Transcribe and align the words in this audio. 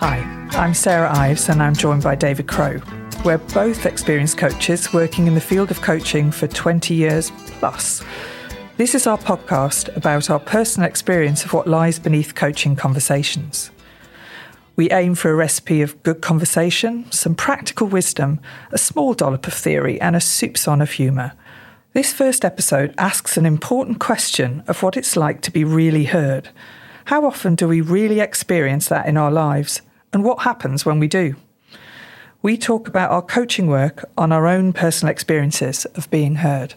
Hi, 0.00 0.20
I'm 0.52 0.72
Sarah 0.72 1.14
Ives 1.14 1.50
and 1.50 1.62
I'm 1.62 1.74
joined 1.74 2.02
by 2.02 2.14
David 2.14 2.48
Crowe. 2.48 2.80
We're 3.22 3.36
both 3.36 3.84
experienced 3.84 4.38
coaches 4.38 4.94
working 4.94 5.26
in 5.26 5.34
the 5.34 5.42
field 5.42 5.70
of 5.70 5.82
coaching 5.82 6.30
for 6.32 6.46
20 6.46 6.94
years 6.94 7.30
plus. 7.58 8.02
This 8.78 8.94
is 8.94 9.06
our 9.06 9.18
podcast 9.18 9.94
about 9.94 10.30
our 10.30 10.40
personal 10.40 10.88
experience 10.88 11.44
of 11.44 11.52
what 11.52 11.66
lies 11.66 11.98
beneath 11.98 12.34
coaching 12.34 12.76
conversations. 12.76 13.70
We 14.74 14.90
aim 14.90 15.16
for 15.16 15.30
a 15.30 15.34
recipe 15.34 15.82
of 15.82 16.02
good 16.02 16.22
conversation, 16.22 17.04
some 17.12 17.34
practical 17.34 17.86
wisdom, 17.86 18.40
a 18.72 18.78
small 18.78 19.12
dollop 19.12 19.46
of 19.48 19.52
theory, 19.52 20.00
and 20.00 20.16
a 20.16 20.20
soupçon 20.20 20.80
of 20.80 20.92
humour. 20.92 21.34
This 21.92 22.10
first 22.10 22.42
episode 22.42 22.94
asks 22.96 23.36
an 23.36 23.44
important 23.44 23.98
question 23.98 24.64
of 24.66 24.82
what 24.82 24.96
it's 24.96 25.14
like 25.14 25.42
to 25.42 25.50
be 25.50 25.62
really 25.62 26.04
heard. 26.04 26.48
How 27.04 27.26
often 27.26 27.54
do 27.54 27.68
we 27.68 27.82
really 27.82 28.20
experience 28.20 28.88
that 28.88 29.04
in 29.04 29.18
our 29.18 29.30
lives? 29.30 29.82
And 30.12 30.24
what 30.24 30.40
happens 30.40 30.84
when 30.84 30.98
we 30.98 31.08
do? 31.08 31.36
We 32.42 32.56
talk 32.56 32.88
about 32.88 33.10
our 33.10 33.22
coaching 33.22 33.66
work 33.66 34.08
on 34.16 34.32
our 34.32 34.46
own 34.46 34.72
personal 34.72 35.12
experiences 35.12 35.84
of 35.94 36.10
being 36.10 36.36
heard. 36.36 36.74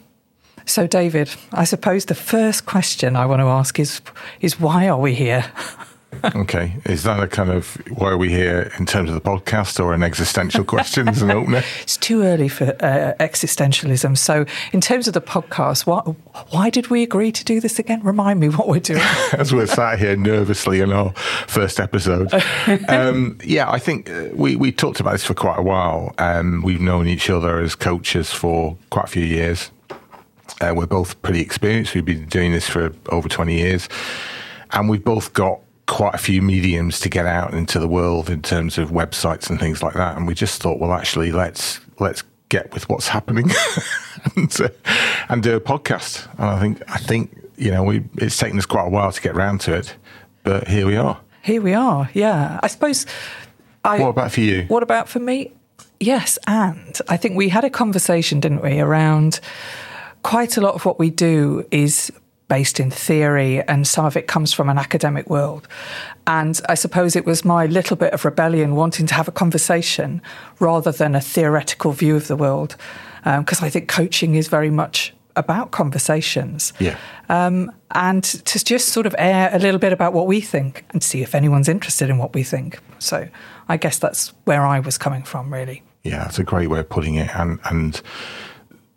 So, 0.66 0.88
David, 0.88 1.30
I 1.52 1.64
suppose 1.64 2.06
the 2.06 2.16
first 2.16 2.66
question 2.66 3.16
I 3.16 3.26
want 3.26 3.40
to 3.40 3.46
ask 3.48 3.80
is, 3.80 4.02
is 4.40 4.60
why 4.60 4.88
are 4.88 5.00
we 5.00 5.14
here? 5.14 5.46
okay. 6.36 6.76
Is 6.86 7.04
that 7.04 7.22
a 7.22 7.28
kind 7.28 7.50
of 7.50 7.76
why 7.98 8.10
are 8.10 8.18
we 8.18 8.30
here 8.30 8.72
in 8.78 8.86
terms 8.86 9.10
of 9.10 9.16
the 9.16 9.22
podcast 9.22 9.84
or 9.84 9.94
an 9.94 10.04
existential 10.04 10.64
question 10.64 11.08
as 11.08 11.22
an 11.22 11.32
opener? 11.40 11.64
It's 11.82 11.98
too 11.98 12.24
early 12.24 12.50
for 12.50 12.76
uh, 12.80 13.14
existentialism. 13.20 14.18
So, 14.18 14.46
in 14.72 14.82
terms 14.82 15.08
of 15.08 15.14
the 15.14 15.22
podcast, 15.22 15.86
why, 15.86 16.00
why 16.50 16.70
did 16.70 16.90
we 16.90 17.04
agree 17.04 17.32
to 17.32 17.44
do 17.44 17.60
this 17.60 17.80
again? 17.80 18.02
Remind 18.04 18.40
me 18.40 18.50
what 18.50 18.68
we're 18.68 18.80
doing. 18.80 19.02
as 19.34 19.54
we're 19.54 19.68
sat 19.68 20.00
here 20.00 20.16
nervously 20.16 20.82
in 20.82 20.92
our 20.92 21.14
first 21.48 21.80
episode. 21.80 22.34
Um, 22.88 23.38
yeah, 23.44 23.70
I 23.70 23.80
think 23.80 24.10
uh, 24.10 24.30
we, 24.34 24.56
we 24.56 24.72
talked 24.72 25.00
about 25.00 25.14
this 25.14 25.24
for 25.24 25.34
quite 25.34 25.60
a 25.60 25.64
while. 25.64 26.14
Um, 26.18 26.62
we've 26.64 26.82
known 26.82 27.08
each 27.08 27.30
other 27.30 27.60
as 27.60 27.76
coaches 27.76 28.32
for 28.32 28.78
quite 28.90 29.06
a 29.06 29.10
few 29.10 29.26
years. 29.26 29.72
Uh, 30.62 30.74
we're 30.76 30.86
both 30.86 31.22
pretty 31.22 31.42
experienced. 31.42 31.94
We've 31.94 32.06
been 32.06 32.26
doing 32.26 32.52
this 32.52 32.70
for 32.70 32.94
over 33.10 33.28
20 33.28 33.58
years. 33.58 33.90
And 34.72 34.90
we've 34.90 35.04
both 35.04 35.34
got 35.34 35.60
quite 35.86 36.16
a 36.16 36.18
few 36.18 36.42
mediums 36.42 37.00
to 37.02 37.10
get 37.10 37.26
out 37.26 37.54
into 37.54 37.80
the 37.80 37.88
world 37.88 38.30
in 38.30 38.42
terms 38.42 38.78
of 38.78 38.92
websites 38.92 39.50
and 39.50 39.60
things 39.60 39.84
like 39.84 39.94
that. 39.96 40.18
And 40.18 40.28
we 40.28 40.34
just 40.34 40.62
thought, 40.62 40.80
well, 40.80 40.94
actually, 40.94 41.32
let's 41.32 41.80
let's 42.00 42.24
get 42.50 42.74
with 42.74 42.88
what's 42.88 43.08
happening 43.08 43.50
and, 44.36 44.62
uh, 44.62 44.70
and 45.30 45.42
do 45.42 45.56
a 45.56 45.60
podcast. 45.60 46.28
And 46.38 46.46
I 46.46 46.60
think 46.60 46.82
I 46.88 46.98
think 46.98 47.38
you 47.58 47.72
know 47.72 47.84
we 47.84 48.04
it's 48.18 48.38
taken 48.38 48.58
us 48.58 48.66
quite 48.66 48.86
a 48.86 48.90
while 48.90 49.12
to 49.12 49.22
get 49.22 49.36
round 49.36 49.62
to 49.62 49.76
it, 49.76 49.96
but 50.44 50.68
here 50.68 50.86
we 50.86 50.96
are. 50.96 51.20
Here 51.42 51.62
we 51.62 51.74
are. 51.74 52.10
Yeah, 52.14 52.60
I 52.64 52.68
suppose. 52.68 53.06
I, 53.86 54.00
what 54.00 54.10
about 54.10 54.32
for 54.32 54.40
you? 54.40 54.64
What 54.70 54.82
about 54.82 55.10
for 55.10 55.20
me? 55.20 55.52
Yes, 56.00 56.40
and 56.48 56.98
I 57.10 57.18
think 57.18 57.36
we 57.36 57.50
had 57.50 57.66
a 57.66 57.70
conversation, 57.70 58.40
didn't 58.40 58.62
we, 58.62 58.80
around 58.80 59.42
quite 60.22 60.58
a 60.58 60.62
lot 60.62 60.74
of 60.74 60.86
what 60.86 61.00
we 61.00 61.10
do 61.10 61.66
is 61.70 62.12
based 62.58 62.80
in 62.80 62.92
theory, 62.92 63.64
and 63.68 63.88
some 63.88 64.06
of 64.06 64.16
it 64.16 64.28
comes 64.28 64.54
from 64.54 64.70
an 64.70 64.78
academic 64.78 65.28
world. 65.28 65.68
And 66.26 66.62
I 66.70 66.76
suppose 66.76 67.20
it 67.20 67.26
was 67.26 67.44
my 67.44 67.66
little 67.66 67.98
bit 67.98 68.14
of 68.14 68.26
rebellion 68.26 68.76
wanting 68.76 69.08
to 69.08 69.16
have 69.16 69.28
a 69.28 69.32
conversation 69.32 70.22
rather 70.60 70.92
than 70.92 71.16
a 71.16 71.22
theoretical 71.22 71.92
view 71.94 72.16
of 72.16 72.28
the 72.28 72.36
world, 72.36 72.76
because 73.24 73.62
um, 73.62 73.68
I 73.68 73.70
think 73.72 73.88
coaching 73.88 74.36
is 74.36 74.50
very 74.50 74.70
much 74.70 75.14
about 75.36 75.72
conversations. 75.72 76.74
Yeah. 76.80 76.96
Um, 77.28 77.72
and 77.90 78.24
to 78.24 78.64
just 78.64 78.90
sort 78.90 79.08
of 79.08 79.16
air 79.18 79.50
a 79.52 79.58
little 79.58 79.80
bit 79.80 79.94
about 79.94 80.14
what 80.14 80.28
we 80.28 80.40
think 80.40 80.86
and 80.92 81.02
see 81.02 81.24
if 81.24 81.34
anyone's 81.34 81.68
interested 81.68 82.08
in 82.10 82.20
what 82.20 82.36
we 82.36 82.44
think. 82.44 82.78
So 83.00 83.28
I 83.68 83.78
guess 83.78 83.98
that's 83.98 84.32
where 84.46 84.62
I 84.62 84.80
was 84.80 84.98
coming 85.00 85.24
from, 85.26 85.52
really. 85.52 85.82
Yeah, 86.04 86.24
that's 86.26 86.40
a 86.40 86.44
great 86.44 86.70
way 86.70 86.80
of 86.80 86.90
putting 86.90 87.16
it. 87.16 87.36
And, 87.36 87.60
and 87.64 88.02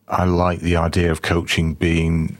I 0.08 0.24
like 0.24 0.60
the 0.60 0.76
idea 0.76 1.10
of 1.10 1.22
coaching 1.22 1.74
being 1.74 2.36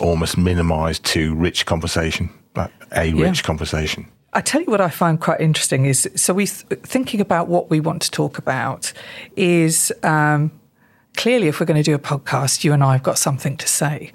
almost 0.00 0.36
minimized 0.38 1.04
to 1.06 1.34
rich 1.34 1.66
conversation, 1.66 2.30
like 2.54 2.70
a 2.92 3.06
yeah. 3.06 3.24
rich 3.24 3.44
conversation. 3.44 4.06
I 4.32 4.40
tell 4.42 4.60
you 4.60 4.70
what 4.70 4.80
I 4.80 4.90
find 4.90 5.20
quite 5.20 5.40
interesting 5.40 5.86
is 5.86 6.08
so 6.14 6.34
we 6.34 6.46
th- 6.46 6.82
thinking 6.82 7.20
about 7.20 7.48
what 7.48 7.70
we 7.70 7.80
want 7.80 8.02
to 8.02 8.10
talk 8.10 8.36
about 8.36 8.92
is 9.34 9.92
um, 10.02 10.52
clearly 11.16 11.48
if 11.48 11.58
we're 11.58 11.66
going 11.66 11.82
to 11.82 11.90
do 11.90 11.94
a 11.94 11.98
podcast, 11.98 12.62
you 12.62 12.72
and 12.72 12.84
I 12.84 12.92
have 12.92 13.02
got 13.02 13.18
something 13.18 13.56
to 13.56 13.66
say. 13.66 14.12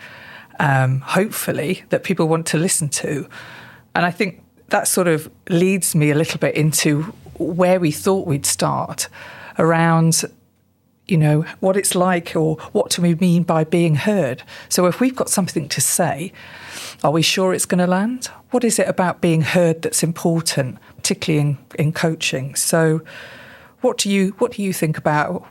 Um, 0.59 1.01
hopefully 1.01 1.83
that 1.89 2.03
people 2.03 2.27
want 2.27 2.45
to 2.47 2.57
listen 2.57 2.89
to, 2.89 3.27
and 3.95 4.05
I 4.05 4.11
think 4.11 4.43
that 4.67 4.87
sort 4.87 5.07
of 5.07 5.29
leads 5.49 5.95
me 5.95 6.11
a 6.11 6.15
little 6.15 6.37
bit 6.37 6.55
into 6.55 7.03
where 7.39 7.79
we 7.79 7.91
thought 7.91 8.27
we'd 8.27 8.45
start 8.45 9.07
around 9.57 10.23
you 11.11 11.17
know, 11.17 11.41
what 11.59 11.75
it's 11.75 11.93
like 11.93 12.35
or 12.35 12.55
what 12.71 12.89
do 12.91 13.01
we 13.01 13.15
mean 13.15 13.43
by 13.43 13.65
being 13.65 13.95
heard. 13.95 14.43
So 14.69 14.85
if 14.85 15.01
we've 15.01 15.15
got 15.15 15.29
something 15.29 15.67
to 15.67 15.81
say, 15.81 16.31
are 17.03 17.11
we 17.11 17.21
sure 17.21 17.53
it's 17.53 17.65
going 17.65 17.79
to 17.79 17.87
land? 17.87 18.27
What 18.51 18.63
is 18.63 18.79
it 18.79 18.87
about 18.87 19.19
being 19.19 19.41
heard 19.41 19.81
that's 19.81 20.03
important, 20.03 20.77
particularly 20.95 21.49
in, 21.49 21.57
in 21.77 21.91
coaching? 21.91 22.55
So 22.55 23.01
what 23.81 23.97
do 23.97 24.09
you 24.09 24.29
what 24.37 24.53
do 24.53 24.63
you 24.63 24.71
think 24.71 24.97
about 24.97 25.45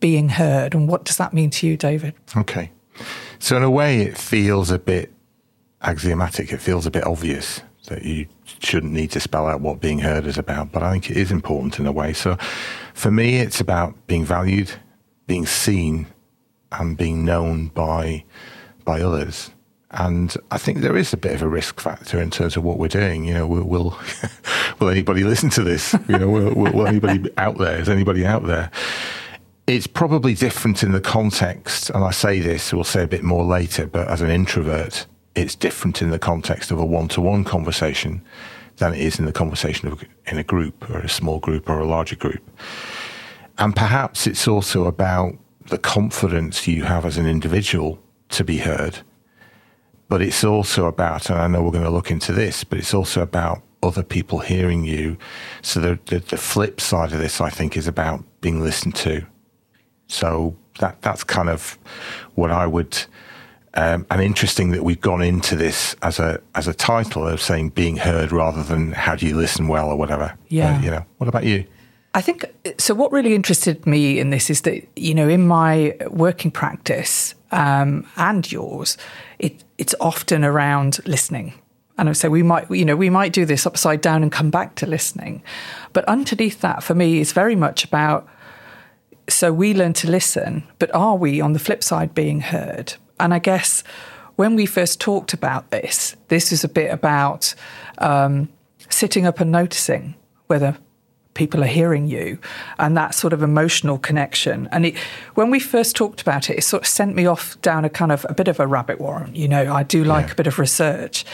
being 0.00 0.30
heard 0.30 0.74
and 0.74 0.88
what 0.88 1.04
does 1.04 1.18
that 1.18 1.34
mean 1.34 1.50
to 1.50 1.66
you, 1.66 1.76
David? 1.76 2.14
Okay. 2.36 2.70
So 3.38 3.56
in 3.56 3.62
a 3.62 3.70
way 3.70 4.00
it 4.02 4.16
feels 4.16 4.70
a 4.70 4.78
bit 4.78 5.12
axiomatic, 5.82 6.52
it 6.52 6.58
feels 6.58 6.86
a 6.86 6.90
bit 6.90 7.04
obvious 7.04 7.60
that 7.88 8.04
you 8.04 8.26
shouldn't 8.60 8.92
need 8.92 9.10
to 9.10 9.20
spell 9.20 9.46
out 9.46 9.60
what 9.60 9.80
being 9.80 9.98
heard 9.98 10.26
is 10.26 10.38
about, 10.38 10.72
but 10.72 10.82
I 10.82 10.92
think 10.92 11.10
it 11.10 11.16
is 11.16 11.30
important 11.32 11.78
in 11.78 11.86
a 11.86 11.92
way. 11.92 12.12
So 12.12 12.36
for 12.94 13.10
me 13.10 13.36
it's 13.36 13.60
about 13.60 14.06
being 14.06 14.24
valued, 14.24 14.72
being 15.32 15.46
seen 15.46 16.06
and 16.72 16.98
being 16.98 17.24
known 17.24 17.68
by 17.68 18.22
by 18.84 19.00
others. 19.00 19.50
And 19.92 20.36
I 20.50 20.58
think 20.58 20.80
there 20.80 20.94
is 20.94 21.14
a 21.14 21.16
bit 21.16 21.32
of 21.32 21.40
a 21.40 21.48
risk 21.48 21.80
factor 21.80 22.20
in 22.20 22.30
terms 22.30 22.54
of 22.54 22.64
what 22.64 22.78
we're 22.78 22.88
doing. 22.88 23.24
You 23.24 23.32
know, 23.32 23.46
will 23.46 23.64
will, 23.64 23.98
will 24.78 24.90
anybody 24.90 25.24
listen 25.24 25.48
to 25.50 25.62
this? 25.62 25.94
You 26.06 26.18
know, 26.18 26.28
will, 26.28 26.72
will, 26.74 26.86
anybody 26.86 27.30
out 27.38 27.56
there? 27.56 27.80
Is 27.80 27.88
anybody 27.88 28.26
out 28.26 28.44
there? 28.44 28.70
It's 29.66 29.86
probably 29.86 30.34
different 30.34 30.82
in 30.82 30.92
the 30.92 31.00
context, 31.00 31.88
and 31.88 32.04
I 32.04 32.10
say 32.10 32.40
this, 32.40 32.70
we'll 32.70 32.84
say 32.84 33.02
a 33.02 33.08
bit 33.08 33.22
more 33.22 33.44
later. 33.44 33.86
But 33.86 34.08
as 34.08 34.20
an 34.20 34.28
introvert, 34.28 35.06
it's 35.34 35.54
different 35.54 36.02
in 36.02 36.10
the 36.10 36.18
context 36.18 36.70
of 36.70 36.78
a 36.78 36.84
one-to-one 36.84 37.44
conversation 37.44 38.20
than 38.76 38.92
it 38.92 39.00
is 39.00 39.18
in 39.18 39.24
the 39.24 39.32
conversation 39.32 39.88
of 39.88 40.04
in 40.26 40.36
a 40.36 40.44
group 40.44 40.90
or 40.90 40.98
a 40.98 41.08
small 41.08 41.38
group 41.38 41.70
or 41.70 41.78
a 41.78 41.86
larger 41.86 42.16
group. 42.16 42.42
And 43.58 43.74
perhaps 43.74 44.26
it's 44.26 44.48
also 44.48 44.86
about 44.86 45.36
the 45.66 45.78
confidence 45.78 46.66
you 46.66 46.84
have 46.84 47.04
as 47.04 47.18
an 47.18 47.26
individual 47.26 47.98
to 48.30 48.44
be 48.44 48.58
heard. 48.58 48.98
But 50.08 50.20
it's 50.20 50.44
also 50.44 50.86
about, 50.86 51.30
and 51.30 51.38
I 51.38 51.46
know 51.46 51.62
we're 51.62 51.70
going 51.70 51.84
to 51.84 51.90
look 51.90 52.10
into 52.10 52.32
this, 52.32 52.64
but 52.64 52.78
it's 52.78 52.92
also 52.92 53.22
about 53.22 53.62
other 53.82 54.02
people 54.02 54.40
hearing 54.40 54.84
you. 54.84 55.16
So 55.62 55.80
the, 55.80 55.98
the, 56.06 56.18
the 56.18 56.36
flip 56.36 56.80
side 56.80 57.12
of 57.12 57.18
this, 57.18 57.40
I 57.40 57.50
think, 57.50 57.76
is 57.76 57.86
about 57.86 58.24
being 58.40 58.62
listened 58.62 58.94
to. 58.96 59.26
So 60.08 60.54
that 60.78 61.00
that's 61.02 61.24
kind 61.24 61.48
of 61.48 61.78
what 62.34 62.50
I 62.50 62.66
would. 62.66 62.98
Um, 63.74 64.06
and 64.10 64.20
interesting 64.20 64.72
that 64.72 64.84
we've 64.84 65.00
gone 65.00 65.22
into 65.22 65.56
this 65.56 65.96
as 66.02 66.18
a 66.18 66.40
as 66.54 66.68
a 66.68 66.74
title 66.74 67.26
of 67.26 67.40
saying 67.40 67.70
being 67.70 67.96
heard 67.96 68.30
rather 68.30 68.62
than 68.62 68.92
how 68.92 69.16
do 69.16 69.26
you 69.26 69.34
listen 69.34 69.66
well 69.66 69.88
or 69.88 69.96
whatever. 69.96 70.36
Yeah. 70.48 70.76
Uh, 70.76 70.80
you 70.82 70.90
know. 70.90 71.06
What 71.16 71.28
about 71.28 71.44
you? 71.44 71.64
I 72.14 72.20
think 72.20 72.44
so. 72.78 72.94
What 72.94 73.10
really 73.10 73.34
interested 73.34 73.86
me 73.86 74.18
in 74.18 74.30
this 74.30 74.50
is 74.50 74.62
that 74.62 74.86
you 74.96 75.14
know, 75.14 75.28
in 75.28 75.46
my 75.46 75.96
working 76.10 76.50
practice 76.50 77.34
um, 77.50 78.06
and 78.16 78.50
yours, 78.50 78.98
it, 79.38 79.64
it's 79.78 79.94
often 80.00 80.44
around 80.44 81.00
listening. 81.06 81.54
And 81.98 82.08
I 82.08 82.12
say 82.12 82.28
we 82.28 82.42
might, 82.42 82.70
you 82.70 82.84
know, 82.84 82.96
we 82.96 83.10
might 83.10 83.32
do 83.32 83.44
this 83.44 83.66
upside 83.66 84.00
down 84.00 84.22
and 84.22 84.32
come 84.32 84.50
back 84.50 84.74
to 84.76 84.86
listening, 84.86 85.42
but 85.92 86.04
underneath 86.06 86.60
that, 86.60 86.82
for 86.82 86.94
me, 86.94 87.20
is 87.20 87.32
very 87.32 87.56
much 87.56 87.84
about. 87.84 88.28
So 89.28 89.52
we 89.52 89.72
learn 89.72 89.92
to 89.94 90.10
listen, 90.10 90.64
but 90.78 90.92
are 90.94 91.16
we 91.16 91.40
on 91.40 91.52
the 91.52 91.58
flip 91.58 91.82
side 91.82 92.14
being 92.14 92.40
heard? 92.40 92.94
And 93.20 93.32
I 93.32 93.38
guess 93.38 93.84
when 94.36 94.56
we 94.56 94.66
first 94.66 95.00
talked 95.00 95.32
about 95.32 95.70
this, 95.70 96.16
this 96.28 96.50
is 96.50 96.64
a 96.64 96.68
bit 96.68 96.90
about 96.90 97.54
um, 97.98 98.48
sitting 98.88 99.26
up 99.26 99.38
and 99.40 99.52
noticing 99.52 100.14
whether 100.46 100.76
people 101.34 101.62
are 101.62 101.68
hearing 101.68 102.06
you 102.06 102.38
and 102.78 102.96
that 102.96 103.14
sort 103.14 103.32
of 103.32 103.42
emotional 103.42 103.98
connection. 103.98 104.68
And 104.70 104.86
it, 104.86 104.98
when 105.34 105.50
we 105.50 105.60
first 105.60 105.96
talked 105.96 106.20
about 106.20 106.50
it 106.50 106.58
it 106.58 106.62
sort 106.62 106.82
of 106.82 106.88
sent 106.88 107.14
me 107.14 107.26
off 107.26 107.60
down 107.62 107.84
a 107.84 107.90
kind 107.90 108.12
of 108.12 108.26
a 108.28 108.34
bit 108.34 108.48
of 108.48 108.60
a 108.60 108.66
rabbit 108.66 109.00
warren 109.00 109.34
you 109.34 109.48
know 109.48 109.72
i 109.72 109.82
do 109.82 110.04
like 110.04 110.26
yeah. 110.26 110.32
a 110.32 110.34
bit 110.34 110.46
of 110.46 110.58
research. 110.58 111.24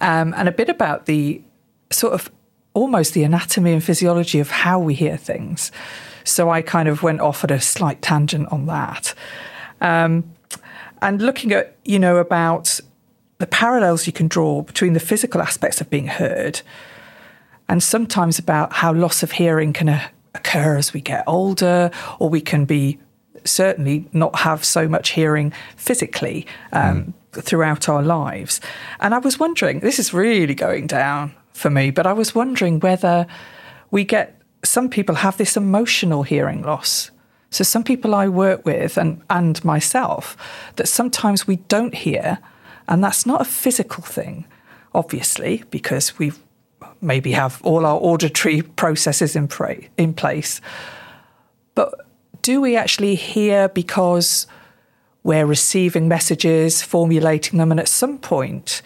Um, 0.00 0.34
and 0.36 0.48
a 0.48 0.52
bit 0.52 0.68
about 0.68 1.06
the 1.06 1.42
sort 1.90 2.14
of 2.14 2.30
almost 2.74 3.14
the 3.14 3.22
anatomy 3.22 3.72
and 3.72 3.82
physiology 3.82 4.40
of 4.40 4.50
how 4.50 4.78
we 4.78 4.94
hear 4.94 5.16
things. 5.16 5.70
So 6.24 6.50
i 6.50 6.62
kind 6.62 6.88
of 6.88 7.02
went 7.02 7.20
off 7.20 7.44
at 7.44 7.50
a 7.50 7.60
slight 7.60 8.02
tangent 8.02 8.50
on 8.50 8.66
that. 8.66 9.14
Um, 9.80 10.32
and 11.02 11.20
looking 11.20 11.52
at 11.52 11.76
you 11.84 11.98
know 11.98 12.16
about 12.16 12.80
the 13.38 13.46
parallels 13.46 14.06
you 14.06 14.12
can 14.12 14.28
draw 14.28 14.62
between 14.62 14.94
the 14.94 15.00
physical 15.00 15.42
aspects 15.42 15.80
of 15.80 15.90
being 15.90 16.06
heard 16.06 16.62
and 17.68 17.82
sometimes 17.82 18.38
about 18.38 18.72
how 18.72 18.92
loss 18.92 19.22
of 19.22 19.32
hearing 19.32 19.72
can 19.72 19.88
uh, 19.88 20.08
occur 20.34 20.76
as 20.76 20.92
we 20.92 21.00
get 21.00 21.24
older, 21.26 21.90
or 22.18 22.28
we 22.28 22.40
can 22.40 22.64
be 22.64 22.98
certainly 23.44 24.08
not 24.12 24.40
have 24.40 24.64
so 24.64 24.88
much 24.88 25.10
hearing 25.10 25.52
physically 25.76 26.46
um, 26.72 27.14
mm. 27.32 27.42
throughout 27.42 27.88
our 27.88 28.02
lives. 28.02 28.60
And 29.00 29.14
I 29.14 29.18
was 29.18 29.38
wondering, 29.38 29.80
this 29.80 29.98
is 29.98 30.14
really 30.14 30.54
going 30.54 30.86
down 30.86 31.34
for 31.52 31.70
me, 31.70 31.90
but 31.90 32.06
I 32.06 32.12
was 32.12 32.34
wondering 32.34 32.80
whether 32.80 33.26
we 33.90 34.04
get 34.04 34.40
some 34.64 34.88
people 34.88 35.16
have 35.16 35.36
this 35.36 35.56
emotional 35.56 36.22
hearing 36.22 36.62
loss. 36.62 37.10
So 37.50 37.62
some 37.62 37.84
people 37.84 38.14
I 38.14 38.28
work 38.28 38.64
with 38.64 38.96
and, 38.96 39.22
and 39.30 39.64
myself 39.64 40.36
that 40.76 40.88
sometimes 40.88 41.46
we 41.46 41.56
don't 41.68 41.94
hear, 41.94 42.38
and 42.88 43.04
that's 43.04 43.26
not 43.26 43.40
a 43.40 43.44
physical 43.44 44.02
thing, 44.02 44.46
obviously, 44.92 45.62
because 45.70 46.18
we 46.18 46.32
maybe 47.00 47.32
have 47.32 47.60
all 47.62 47.86
our 47.86 47.98
auditory 48.00 48.62
processes 48.62 49.36
in, 49.36 49.48
pra- 49.48 49.82
in 49.96 50.14
place. 50.14 50.60
But 51.74 51.94
do 52.42 52.60
we 52.60 52.76
actually 52.76 53.14
hear 53.14 53.68
because 53.68 54.46
we're 55.22 55.46
receiving 55.46 56.06
messages, 56.06 56.82
formulating 56.82 57.58
them, 57.58 57.70
and 57.70 57.80
at 57.80 57.88
some 57.88 58.18
point 58.18 58.82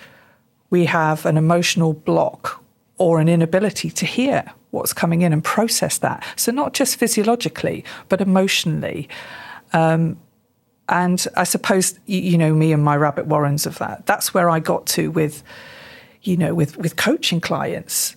we 0.70 0.84
have 0.84 1.26
an 1.26 1.36
emotional 1.36 1.92
block 1.92 2.62
or 2.96 3.20
an 3.20 3.28
inability 3.28 3.90
to 3.90 4.06
hear 4.06 4.52
what's 4.70 4.92
coming 4.92 5.22
in 5.22 5.32
and 5.32 5.42
process 5.42 5.98
that. 5.98 6.24
So, 6.36 6.52
not 6.52 6.74
just 6.74 6.96
physiologically, 6.96 7.84
but 8.08 8.20
emotionally. 8.20 9.08
Um, 9.72 10.18
and 10.88 11.26
I 11.36 11.44
suppose, 11.44 11.98
you 12.06 12.38
know, 12.38 12.54
me 12.54 12.72
and 12.72 12.82
my 12.82 12.96
rabbit 12.96 13.26
warrens 13.26 13.66
of 13.66 13.78
that. 13.78 14.06
That's 14.06 14.32
where 14.32 14.48
I 14.48 14.58
got 14.58 14.86
to 14.86 15.10
with, 15.10 15.42
you 16.22 16.36
know, 16.36 16.54
with, 16.54 16.76
with 16.76 16.96
coaching 16.96 17.40
clients. 17.40 18.16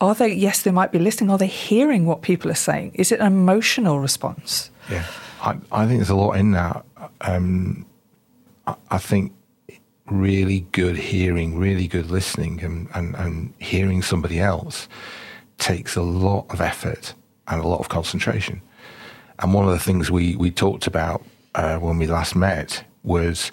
Are 0.00 0.14
they, 0.14 0.32
yes, 0.32 0.62
they 0.62 0.70
might 0.70 0.92
be 0.92 0.98
listening. 0.98 1.30
Are 1.30 1.38
they 1.38 1.46
hearing 1.46 2.06
what 2.06 2.22
people 2.22 2.50
are 2.50 2.54
saying? 2.54 2.92
Is 2.94 3.12
it 3.12 3.20
an 3.20 3.26
emotional 3.26 4.00
response? 4.00 4.70
Yeah, 4.90 5.04
I, 5.42 5.58
I 5.70 5.86
think 5.86 5.98
there's 5.98 6.08
a 6.08 6.16
lot 6.16 6.32
in 6.32 6.52
that. 6.52 6.84
Um, 7.20 7.84
I, 8.66 8.76
I 8.92 8.98
think 8.98 9.32
really 10.06 10.60
good 10.72 10.96
hearing, 10.96 11.58
really 11.58 11.86
good 11.86 12.10
listening, 12.10 12.62
and, 12.62 12.88
and, 12.94 13.14
and 13.16 13.54
hearing 13.58 14.02
somebody 14.02 14.40
else 14.40 14.88
takes 15.58 15.96
a 15.96 16.02
lot 16.02 16.46
of 16.50 16.60
effort 16.60 17.14
and 17.48 17.62
a 17.62 17.68
lot 17.68 17.80
of 17.80 17.88
concentration. 17.90 18.62
And 19.38 19.54
one 19.54 19.66
of 19.66 19.72
the 19.72 19.78
things 19.78 20.10
we, 20.10 20.36
we 20.36 20.50
talked 20.50 20.86
about 20.86 21.24
uh, 21.54 21.78
when 21.78 21.98
we 21.98 22.06
last 22.06 22.34
met 22.34 22.84
was 23.02 23.52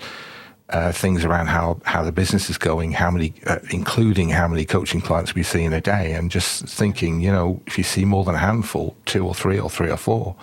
uh, 0.69 0.91
things 0.91 1.23
around 1.23 1.47
how, 1.47 1.79
how 1.85 2.03
the 2.03 2.11
business 2.11 2.49
is 2.49 2.57
going, 2.57 2.91
how 2.91 3.09
many, 3.09 3.33
uh, 3.45 3.59
including 3.71 4.29
how 4.29 4.47
many 4.47 4.65
coaching 4.65 4.99
clients 4.99 5.33
we 5.33 5.43
see 5.43 5.63
in 5.63 5.73
a 5.73 5.81
day, 5.81 6.13
and 6.13 6.29
just 6.29 6.65
thinking, 6.65 7.21
you 7.21 7.31
know, 7.31 7.61
if 7.67 7.77
you 7.77 7.83
see 7.83 8.03
more 8.03 8.23
than 8.23 8.35
a 8.35 8.39
handful, 8.39 8.95
two 9.05 9.25
or 9.25 9.33
three 9.33 9.59
or 9.59 9.69
three 9.69 9.89
or 9.89 9.97
four, 9.97 10.35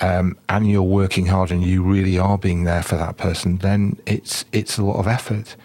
um, 0.00 0.36
and 0.48 0.68
you're 0.68 0.82
working 0.82 1.26
hard 1.26 1.50
and 1.50 1.62
you 1.62 1.82
really 1.82 2.18
are 2.18 2.38
being 2.38 2.64
there 2.64 2.82
for 2.82 2.96
that 2.96 3.18
person, 3.18 3.58
then 3.58 3.98
it's 4.06 4.44
it's 4.52 4.78
a 4.78 4.82
lot 4.82 4.98
of 4.98 5.06
effort. 5.06 5.56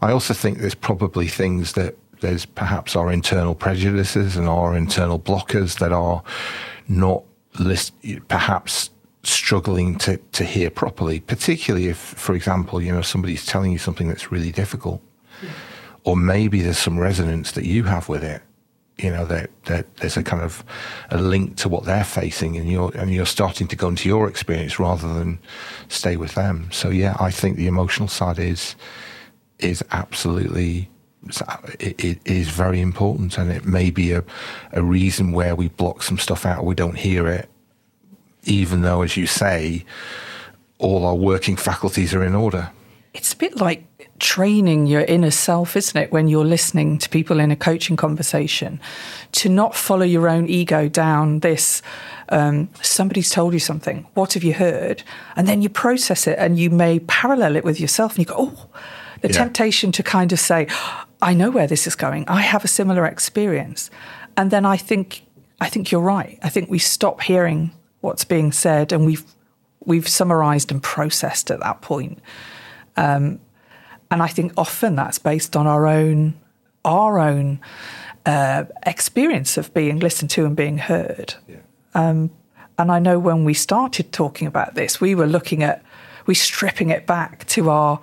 I 0.00 0.12
also 0.12 0.32
think 0.32 0.58
there's 0.58 0.74
probably 0.74 1.28
things 1.28 1.72
that 1.72 1.96
there's 2.20 2.46
perhaps 2.46 2.96
our 2.96 3.10
internal 3.12 3.54
prejudices 3.54 4.36
and 4.36 4.48
our 4.48 4.76
internal 4.76 5.18
blockers 5.18 5.78
that 5.80 5.92
are 5.92 6.22
not 6.88 7.24
list, 7.58 7.94
perhaps 8.28 8.90
struggling 9.30 9.96
to, 9.98 10.16
to 10.32 10.44
hear 10.44 10.70
properly, 10.70 11.20
particularly 11.20 11.88
if, 11.88 11.98
for 11.98 12.34
example, 12.34 12.80
you 12.80 12.92
know, 12.92 13.02
somebody's 13.02 13.46
telling 13.46 13.72
you 13.72 13.78
something 13.78 14.08
that's 14.08 14.30
really 14.30 14.52
difficult. 14.52 15.02
Yeah. 15.42 15.50
Or 16.04 16.16
maybe 16.16 16.62
there's 16.62 16.78
some 16.78 16.98
resonance 16.98 17.52
that 17.52 17.64
you 17.64 17.84
have 17.84 18.08
with 18.08 18.22
it 18.22 18.42
you 18.98 19.10
know 19.10 19.24
that, 19.24 19.50
that 19.64 19.96
there's 19.96 20.16
a 20.16 20.22
kind 20.22 20.42
of 20.42 20.64
a 21.10 21.18
link 21.18 21.56
to 21.56 21.68
what 21.68 21.84
they're 21.84 22.04
facing 22.04 22.56
and 22.56 22.70
you're 22.70 22.96
and 22.96 23.12
you're 23.12 23.26
starting 23.26 23.66
to 23.66 23.76
go 23.76 23.88
into 23.88 24.08
your 24.08 24.28
experience 24.28 24.78
rather 24.78 25.12
than 25.14 25.38
stay 25.88 26.16
with 26.16 26.34
them 26.34 26.68
so 26.70 26.90
yeah 26.90 27.16
i 27.18 27.30
think 27.30 27.56
the 27.56 27.66
emotional 27.66 28.08
side 28.08 28.38
is 28.38 28.76
is 29.58 29.84
absolutely 29.90 30.88
it, 31.80 32.20
is 32.26 32.48
very 32.50 32.80
important 32.80 33.38
and 33.38 33.50
it 33.50 33.64
may 33.64 33.90
be 33.90 34.12
a, 34.12 34.22
a 34.72 34.82
reason 34.82 35.32
where 35.32 35.56
we 35.56 35.68
block 35.68 36.02
some 36.02 36.18
stuff 36.18 36.44
out 36.44 36.64
we 36.64 36.74
don't 36.74 36.98
hear 36.98 37.26
it 37.26 37.48
even 38.44 38.82
though 38.82 39.02
as 39.02 39.16
you 39.16 39.26
say 39.26 39.84
all 40.78 41.04
our 41.04 41.14
working 41.14 41.56
faculties 41.56 42.14
are 42.14 42.24
in 42.24 42.34
order 42.34 42.70
it's 43.14 43.32
a 43.32 43.36
bit 43.36 43.56
like 43.56 43.86
training 44.18 44.86
your 44.86 45.02
inner 45.02 45.30
self, 45.30 45.76
isn't 45.76 45.96
it, 46.00 46.12
when 46.12 46.26
you're 46.28 46.44
listening 46.44 46.98
to 46.98 47.08
people 47.08 47.38
in 47.38 47.50
a 47.52 47.56
coaching 47.56 47.96
conversation, 47.96 48.80
to 49.32 49.48
not 49.48 49.74
follow 49.74 50.04
your 50.04 50.28
own 50.28 50.48
ego 50.48 50.88
down 50.88 51.40
this. 51.40 51.80
Um, 52.28 52.68
somebody's 52.82 53.30
told 53.30 53.52
you 53.52 53.60
something. 53.60 54.06
What 54.14 54.32
have 54.34 54.42
you 54.42 54.54
heard? 54.54 55.04
And 55.36 55.46
then 55.46 55.62
you 55.62 55.68
process 55.68 56.26
it 56.26 56.38
and 56.38 56.58
you 56.58 56.70
may 56.70 56.98
parallel 57.00 57.54
it 57.54 57.64
with 57.64 57.80
yourself 57.80 58.16
and 58.16 58.20
you 58.20 58.24
go, 58.24 58.34
oh, 58.36 58.66
the 59.20 59.28
yeah. 59.28 59.34
temptation 59.34 59.92
to 59.92 60.02
kind 60.02 60.32
of 60.32 60.40
say, 60.40 60.66
I 61.22 61.34
know 61.34 61.50
where 61.50 61.68
this 61.68 61.86
is 61.86 61.94
going. 61.94 62.28
I 62.28 62.40
have 62.40 62.64
a 62.64 62.68
similar 62.68 63.06
experience. 63.06 63.90
And 64.36 64.50
then 64.50 64.66
I 64.66 64.76
think, 64.76 65.24
I 65.60 65.68
think 65.68 65.92
you're 65.92 66.00
right. 66.00 66.38
I 66.42 66.48
think 66.48 66.68
we 66.68 66.80
stop 66.80 67.22
hearing 67.22 67.70
what's 68.04 68.24
being 68.24 68.52
said 68.52 68.92
and 68.92 69.04
we've, 69.04 69.24
we've 69.84 70.08
summarized 70.08 70.70
and 70.70 70.82
processed 70.82 71.50
at 71.50 71.60
that 71.60 71.80
point. 71.80 72.20
Um, 72.96 73.40
and 74.10 74.22
I 74.22 74.28
think 74.28 74.52
often 74.56 74.94
that's 74.94 75.18
based 75.18 75.56
on 75.56 75.66
our 75.66 75.86
own 75.86 76.34
our 76.84 77.18
own 77.18 77.60
uh, 78.26 78.64
experience 78.84 79.56
of 79.56 79.72
being 79.72 79.98
listened 79.98 80.30
to 80.30 80.44
and 80.44 80.54
being 80.54 80.78
heard. 80.78 81.34
Yeah. 81.48 81.56
Um, 81.94 82.30
and 82.78 82.90
I 82.90 82.98
know 82.98 83.18
when 83.18 83.44
we 83.44 83.54
started 83.54 84.12
talking 84.12 84.46
about 84.46 84.74
this, 84.74 85.00
we 85.00 85.14
were 85.14 85.26
looking 85.26 85.62
at 85.62 85.82
we 86.26 86.34
stripping 86.34 86.90
it 86.90 87.06
back 87.06 87.46
to 87.48 87.70
our 87.70 88.00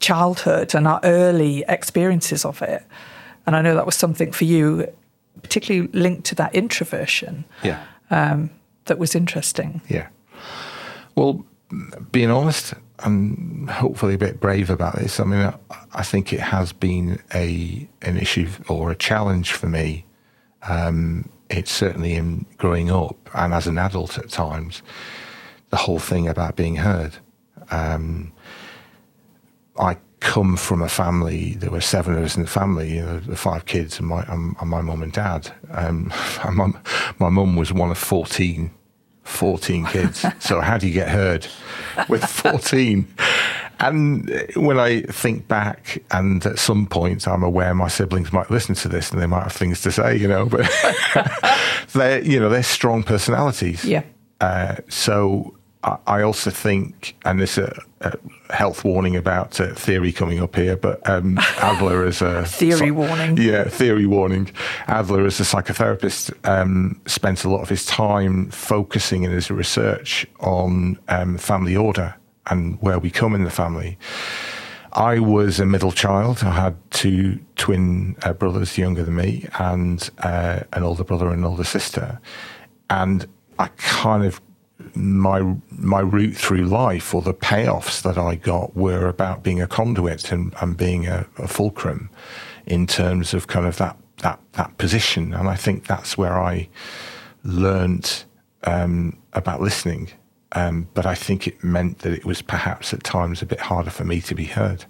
childhood 0.00 0.74
and 0.74 0.86
our 0.86 1.00
early 1.02 1.64
experiences 1.68 2.44
of 2.44 2.62
it. 2.62 2.82
And 3.46 3.56
I 3.56 3.62
know 3.62 3.74
that 3.74 3.86
was 3.86 3.96
something 3.96 4.32
for 4.32 4.44
you, 4.44 4.86
particularly 5.42 5.88
linked 5.92 6.24
to 6.26 6.34
that 6.36 6.54
introversion. 6.54 7.44
Yeah. 7.62 7.84
Um, 8.10 8.50
that 8.86 8.98
was 8.98 9.14
interesting. 9.14 9.80
Yeah. 9.88 10.08
Well, 11.14 11.44
being 12.12 12.30
honest, 12.30 12.74
and 13.00 13.68
hopefully 13.70 14.14
a 14.14 14.18
bit 14.18 14.40
brave 14.40 14.70
about 14.70 14.96
this. 14.96 15.18
I 15.18 15.24
mean, 15.24 15.40
I, 15.40 15.54
I 15.94 16.02
think 16.02 16.32
it 16.32 16.40
has 16.40 16.72
been 16.72 17.20
a 17.34 17.88
an 18.02 18.16
issue 18.16 18.48
or 18.68 18.90
a 18.90 18.96
challenge 18.96 19.52
for 19.52 19.68
me. 19.68 20.04
Um, 20.62 21.28
it's 21.50 21.70
certainly 21.70 22.14
in 22.14 22.46
growing 22.56 22.90
up 22.90 23.16
and 23.34 23.52
as 23.52 23.66
an 23.66 23.78
adult 23.78 24.16
at 24.18 24.30
times, 24.30 24.82
the 25.70 25.76
whole 25.76 25.98
thing 25.98 26.26
about 26.28 26.56
being 26.56 26.76
heard. 26.76 27.16
Um, 27.70 28.32
I 29.78 29.96
come 30.24 30.56
from 30.56 30.82
a 30.82 30.88
family. 30.88 31.52
There 31.54 31.70
were 31.70 31.82
seven 31.82 32.14
of 32.14 32.24
us 32.24 32.34
in 32.34 32.42
the 32.42 32.48
family, 32.48 32.94
you 32.94 33.02
know, 33.02 33.20
the 33.20 33.36
five 33.36 33.66
kids 33.66 33.98
and 33.98 34.08
my 34.08 34.24
and, 34.28 34.56
and 34.58 34.70
my 34.70 34.80
mum 34.80 35.02
and 35.02 35.12
dad. 35.12 35.52
Um, 35.70 36.10
my 37.18 37.28
mum 37.28 37.56
was 37.56 37.72
one 37.72 37.90
of 37.90 37.98
fourteen 37.98 38.70
14 39.24 39.86
kids. 39.92 40.24
so 40.38 40.60
how 40.60 40.76
do 40.76 40.86
you 40.86 40.92
get 40.92 41.08
heard 41.08 41.46
with 42.08 42.22
14? 42.24 43.08
And 43.80 44.30
when 44.54 44.78
I 44.78 45.00
think 45.02 45.48
back, 45.48 46.02
and 46.10 46.44
at 46.44 46.58
some 46.58 46.86
point, 46.86 47.26
I'm 47.26 47.42
aware 47.42 47.74
my 47.74 47.88
siblings 47.88 48.32
might 48.32 48.50
listen 48.50 48.74
to 48.76 48.88
this 48.88 49.10
and 49.10 49.20
they 49.20 49.26
might 49.26 49.44
have 49.44 49.52
things 49.52 49.80
to 49.82 49.90
say, 49.90 50.16
you 50.16 50.28
know, 50.28 50.46
but 50.46 50.70
they're, 51.92 52.22
you 52.22 52.38
know, 52.38 52.50
they're 52.50 52.62
strong 52.62 53.02
personalities. 53.02 53.84
Yeah. 53.84 54.02
Uh, 54.40 54.76
so 54.88 55.56
I 56.06 56.22
also 56.22 56.50
think, 56.50 57.14
and 57.26 57.38
this 57.38 57.58
is 57.58 57.68
a, 57.68 57.82
a 58.00 58.54
health 58.54 58.84
warning 58.84 59.16
about 59.16 59.60
uh, 59.60 59.74
theory 59.74 60.12
coming 60.12 60.40
up 60.40 60.56
here, 60.56 60.76
but 60.76 61.06
um, 61.08 61.38
Adler 61.58 62.06
is 62.06 62.22
a 62.22 62.46
theory 62.46 62.90
warning. 62.90 63.36
Yeah, 63.36 63.64
theory 63.64 64.06
warning. 64.06 64.50
Adler, 64.86 65.26
as 65.26 65.40
a 65.40 65.42
psychotherapist, 65.42 66.32
um, 66.48 67.00
spent 67.06 67.44
a 67.44 67.50
lot 67.50 67.60
of 67.60 67.68
his 67.68 67.84
time 67.84 68.50
focusing 68.50 69.24
in 69.24 69.30
his 69.30 69.50
research 69.50 70.26
on 70.40 70.98
um, 71.08 71.36
family 71.36 71.76
order 71.76 72.14
and 72.46 72.80
where 72.80 72.98
we 72.98 73.10
come 73.10 73.34
in 73.34 73.44
the 73.44 73.50
family. 73.50 73.98
I 74.94 75.18
was 75.18 75.60
a 75.60 75.66
middle 75.66 75.92
child. 75.92 76.42
I 76.44 76.52
had 76.52 76.76
two 76.92 77.40
twin 77.56 78.16
uh, 78.22 78.32
brothers 78.32 78.78
younger 78.78 79.02
than 79.02 79.16
me, 79.16 79.48
and 79.58 80.08
uh, 80.18 80.60
an 80.72 80.82
older 80.82 81.04
brother 81.04 81.28
and 81.28 81.40
an 81.40 81.44
older 81.44 81.64
sister, 81.64 82.20
and 82.88 83.26
I 83.58 83.68
kind 83.76 84.24
of 84.24 84.40
my 84.94 85.54
my 85.70 86.00
route 86.00 86.36
through 86.36 86.64
life 86.64 87.14
or 87.14 87.22
the 87.22 87.34
payoffs 87.34 88.02
that 88.02 88.18
I 88.18 88.34
got 88.34 88.76
were 88.76 89.08
about 89.08 89.42
being 89.42 89.60
a 89.60 89.66
conduit 89.66 90.32
and, 90.32 90.54
and 90.60 90.76
being 90.76 91.06
a, 91.06 91.26
a, 91.38 91.46
fulcrum 91.46 92.10
in 92.66 92.86
terms 92.86 93.34
of 93.34 93.46
kind 93.46 93.66
of 93.66 93.76
that 93.76 93.96
that 94.18 94.40
that 94.52 94.76
position. 94.78 95.32
And 95.32 95.48
I 95.48 95.54
think 95.54 95.86
that's 95.86 96.18
where 96.18 96.40
I 96.40 96.68
learned 97.44 98.24
um, 98.64 99.16
about 99.32 99.60
listening. 99.60 100.10
Um, 100.52 100.88
but 100.94 101.04
I 101.04 101.14
think 101.14 101.48
it 101.48 101.62
meant 101.64 102.00
that 102.00 102.12
it 102.12 102.24
was 102.24 102.40
perhaps 102.40 102.94
at 102.94 103.02
times 103.02 103.42
a 103.42 103.46
bit 103.46 103.60
harder 103.60 103.90
for 103.90 104.04
me 104.04 104.20
to 104.22 104.34
be 104.34 104.44
heard. 104.44 104.84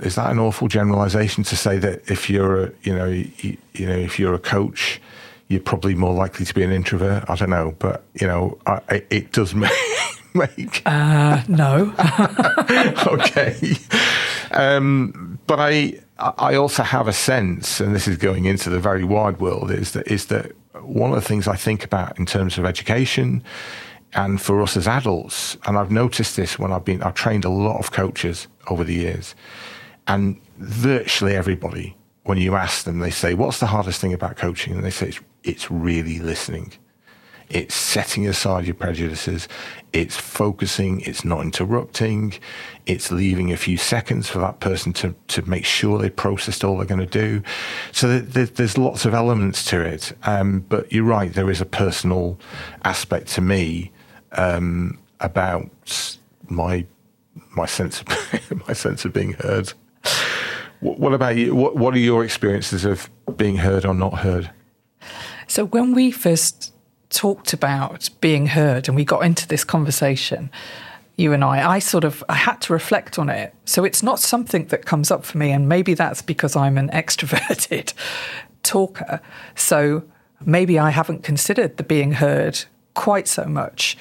is 0.00 0.16
that 0.16 0.30
an 0.30 0.38
awful 0.38 0.66
generalization 0.68 1.44
to 1.44 1.56
say 1.56 1.78
that 1.78 2.10
if 2.10 2.28
you're 2.28 2.64
a, 2.64 2.72
you 2.82 2.94
know, 2.94 3.06
you, 3.06 3.56
you 3.72 3.86
know, 3.86 3.96
if 3.96 4.18
you're 4.18 4.34
a 4.34 4.38
coach, 4.38 5.00
you're 5.48 5.60
probably 5.60 5.94
more 5.94 6.14
likely 6.14 6.44
to 6.46 6.54
be 6.54 6.62
an 6.62 6.72
introvert. 6.72 7.24
I 7.28 7.34
don't 7.36 7.50
know, 7.50 7.74
but 7.78 8.04
you 8.14 8.26
know, 8.26 8.58
I, 8.66 9.02
it 9.10 9.32
does 9.32 9.54
make. 9.54 9.70
make. 10.34 10.82
Uh, 10.84 11.42
no. 11.48 11.94
okay. 13.06 13.76
Um, 14.50 15.38
but 15.46 15.60
I, 15.60 16.00
I 16.18 16.54
also 16.54 16.82
have 16.82 17.08
a 17.08 17.12
sense, 17.12 17.80
and 17.80 17.94
this 17.94 18.08
is 18.08 18.16
going 18.16 18.44
into 18.44 18.70
the 18.70 18.80
very 18.80 19.04
wide 19.04 19.40
world, 19.40 19.70
is 19.70 19.92
that 19.92 20.06
is 20.08 20.26
that 20.26 20.52
one 20.82 21.10
of 21.10 21.16
the 21.16 21.26
things 21.26 21.46
I 21.46 21.56
think 21.56 21.84
about 21.84 22.18
in 22.18 22.26
terms 22.26 22.58
of 22.58 22.64
education 22.64 23.42
and 24.12 24.40
for 24.40 24.62
us 24.62 24.76
as 24.76 24.86
adults, 24.86 25.56
and 25.66 25.76
I've 25.76 25.90
noticed 25.90 26.36
this 26.36 26.58
when 26.58 26.72
I've 26.72 26.84
been, 26.84 27.02
I've 27.02 27.14
trained 27.14 27.44
a 27.44 27.50
lot 27.50 27.78
of 27.78 27.90
coaches 27.90 28.46
over 28.68 28.84
the 28.84 28.94
years, 28.94 29.34
and 30.06 30.40
virtually 30.58 31.34
everybody, 31.34 31.96
when 32.22 32.38
you 32.38 32.54
ask 32.54 32.84
them, 32.84 33.00
they 33.00 33.10
say, 33.10 33.34
What's 33.34 33.60
the 33.60 33.66
hardest 33.66 34.00
thing 34.00 34.12
about 34.12 34.36
coaching? 34.36 34.74
And 34.74 34.84
they 34.84 34.90
say, 34.90 35.08
It's, 35.08 35.20
it's 35.44 35.70
really 35.70 36.18
listening. 36.18 36.72
It's 37.50 37.74
setting 37.74 38.26
aside 38.26 38.64
your 38.64 38.74
prejudices. 38.74 39.48
It's 39.92 40.16
focusing. 40.16 41.02
It's 41.02 41.24
not 41.24 41.42
interrupting. 41.42 42.34
It's 42.86 43.12
leaving 43.12 43.52
a 43.52 43.56
few 43.56 43.76
seconds 43.76 44.28
for 44.28 44.38
that 44.38 44.60
person 44.60 44.92
to, 44.94 45.14
to 45.28 45.42
make 45.42 45.64
sure 45.64 45.98
they 45.98 46.10
processed 46.10 46.64
all 46.64 46.78
they're 46.78 46.86
going 46.86 47.00
to 47.00 47.06
do. 47.06 47.42
So 47.92 48.18
there, 48.18 48.46
there's 48.46 48.78
lots 48.78 49.04
of 49.04 49.14
elements 49.14 49.64
to 49.66 49.80
it. 49.80 50.12
Um, 50.24 50.60
but 50.68 50.90
you're 50.90 51.04
right. 51.04 51.32
There 51.32 51.50
is 51.50 51.60
a 51.60 51.66
personal 51.66 52.38
aspect 52.82 53.28
to 53.34 53.40
me 53.40 53.92
um, 54.32 54.98
about 55.20 56.18
my 56.48 56.86
my 57.56 57.66
sense 57.66 58.00
of 58.00 58.08
my 58.68 58.74
sense 58.74 59.04
of 59.04 59.12
being 59.12 59.34
heard. 59.34 59.72
What 60.80 61.14
about 61.14 61.36
you? 61.36 61.54
What, 61.54 61.76
what 61.76 61.94
are 61.94 61.98
your 61.98 62.24
experiences 62.24 62.84
of 62.84 63.08
being 63.36 63.56
heard 63.56 63.86
or 63.86 63.94
not 63.94 64.18
heard? 64.18 64.50
So 65.46 65.66
when 65.66 65.94
we 65.94 66.10
first 66.10 66.72
talked 67.10 67.52
about 67.52 68.10
being 68.20 68.46
heard 68.46 68.88
and 68.88 68.96
we 68.96 69.04
got 69.04 69.24
into 69.24 69.46
this 69.46 69.64
conversation, 69.64 70.50
you 71.16 71.32
and 71.32 71.44
I, 71.44 71.74
I 71.74 71.78
sort 71.78 72.04
of 72.04 72.24
I 72.28 72.34
had 72.34 72.60
to 72.62 72.72
reflect 72.72 73.18
on 73.18 73.28
it. 73.28 73.54
So 73.64 73.84
it's 73.84 74.02
not 74.02 74.18
something 74.18 74.66
that 74.66 74.84
comes 74.84 75.10
up 75.10 75.24
for 75.24 75.38
me, 75.38 75.52
and 75.52 75.68
maybe 75.68 75.94
that's 75.94 76.22
because 76.22 76.56
I'm 76.56 76.76
an 76.76 76.88
extroverted 76.92 77.92
talker. 78.62 79.20
So 79.54 80.02
maybe 80.44 80.78
I 80.78 80.90
haven't 80.90 81.22
considered 81.22 81.76
the 81.76 81.84
being 81.84 82.12
heard 82.12 82.64
quite 82.94 83.28
so 83.28 83.44
much. 83.44 83.96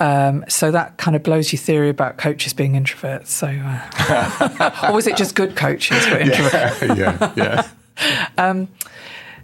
Um, 0.00 0.44
so 0.48 0.70
that 0.70 0.96
kind 0.96 1.16
of 1.16 1.24
blows 1.24 1.52
your 1.52 1.58
theory 1.58 1.88
about 1.88 2.18
coaches 2.18 2.52
being 2.52 2.74
introverts. 2.74 3.26
So, 3.28 3.48
uh, 3.48 4.80
or 4.90 4.94
was 4.94 5.08
it 5.08 5.16
just 5.16 5.34
good 5.34 5.56
coaches 5.56 6.06
were 6.06 6.18
introverts? 6.18 6.96
Yeah, 6.96 7.32
yeah. 7.36 7.68
yeah. 8.00 8.28
um, 8.38 8.68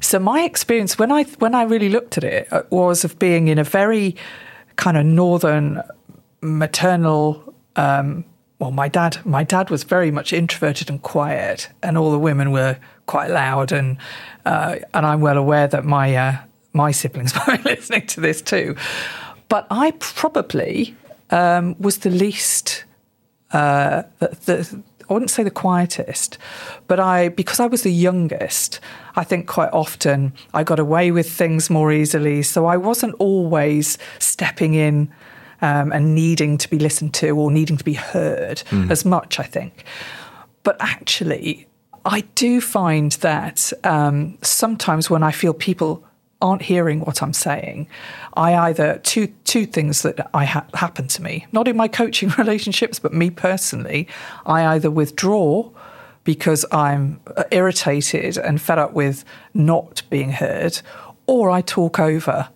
so 0.04 0.18
my 0.18 0.42
experience 0.42 0.98
when 0.98 1.10
I 1.10 1.24
when 1.38 1.54
I 1.54 1.62
really 1.62 1.88
looked 1.88 2.18
at 2.18 2.24
it 2.24 2.52
uh, 2.52 2.62
was 2.70 3.04
of 3.04 3.18
being 3.18 3.48
in 3.48 3.58
a 3.58 3.64
very 3.64 4.16
kind 4.76 4.96
of 4.96 5.04
northern 5.06 5.82
maternal. 6.40 7.54
Um, 7.76 8.24
well, 8.58 8.70
my 8.70 8.88
dad 8.88 9.18
my 9.24 9.42
dad 9.44 9.70
was 9.70 9.82
very 9.82 10.10
much 10.10 10.32
introverted 10.32 10.90
and 10.90 11.02
quiet, 11.02 11.68
and 11.82 11.98
all 11.98 12.10
the 12.10 12.18
women 12.18 12.52
were 12.52 12.78
quite 13.06 13.30
loud 13.30 13.72
and 13.72 13.98
uh, 14.46 14.76
and 14.92 15.06
I'm 15.06 15.20
well 15.20 15.38
aware 15.38 15.66
that 15.68 15.84
my 15.84 16.14
uh, 16.14 16.36
my 16.72 16.90
siblings 16.90 17.32
be 17.46 17.56
listening 17.64 18.06
to 18.08 18.20
this 18.20 18.42
too. 18.42 18.76
But 19.48 19.66
I 19.70 19.92
probably 19.98 20.94
um, 21.30 21.76
was 21.78 21.98
the 21.98 22.10
least, 22.10 22.84
uh, 23.52 24.02
the, 24.18 24.28
the, 24.44 24.82
I 25.08 25.12
wouldn't 25.12 25.30
say 25.30 25.42
the 25.42 25.50
quietest, 25.50 26.38
but 26.86 26.98
I, 26.98 27.28
because 27.28 27.60
I 27.60 27.66
was 27.66 27.82
the 27.82 27.92
youngest, 27.92 28.80
I 29.16 29.24
think 29.24 29.46
quite 29.46 29.70
often 29.72 30.32
I 30.54 30.64
got 30.64 30.78
away 30.78 31.10
with 31.10 31.30
things 31.30 31.68
more 31.68 31.92
easily. 31.92 32.42
So 32.42 32.66
I 32.66 32.76
wasn't 32.76 33.14
always 33.18 33.98
stepping 34.18 34.74
in 34.74 35.12
um, 35.62 35.92
and 35.92 36.14
needing 36.14 36.58
to 36.58 36.68
be 36.68 36.78
listened 36.78 37.14
to 37.14 37.30
or 37.30 37.50
needing 37.50 37.76
to 37.76 37.84
be 37.84 37.94
heard 37.94 38.58
mm. 38.70 38.90
as 38.90 39.04
much, 39.04 39.38
I 39.38 39.44
think. 39.44 39.84
But 40.62 40.76
actually, 40.80 41.66
I 42.04 42.22
do 42.34 42.60
find 42.60 43.12
that 43.12 43.72
um, 43.82 44.38
sometimes 44.42 45.08
when 45.08 45.22
I 45.22 45.32
feel 45.32 45.54
people 45.54 46.04
aren't 46.44 46.62
hearing 46.62 47.00
what 47.00 47.22
I'm 47.22 47.32
saying, 47.32 47.88
I 48.34 48.54
either 48.68 48.98
two 48.98 49.28
two 49.44 49.64
things 49.64 50.02
that 50.02 50.30
I 50.34 50.44
ha- 50.44 50.66
happen 50.74 51.08
to 51.08 51.22
me, 51.22 51.46
not 51.52 51.66
in 51.66 51.76
my 51.76 51.88
coaching 51.88 52.28
relationships, 52.38 52.98
but 52.98 53.12
me 53.12 53.30
personally, 53.30 54.06
I 54.44 54.66
either 54.74 54.90
withdraw 54.90 55.70
because 56.22 56.64
I'm 56.70 57.20
irritated 57.50 58.36
and 58.36 58.60
fed 58.60 58.78
up 58.78 58.92
with 58.92 59.24
not 59.54 60.02
being 60.10 60.32
heard, 60.32 60.80
or 61.26 61.50
I 61.50 61.62
talk 61.62 61.98
over 61.98 62.48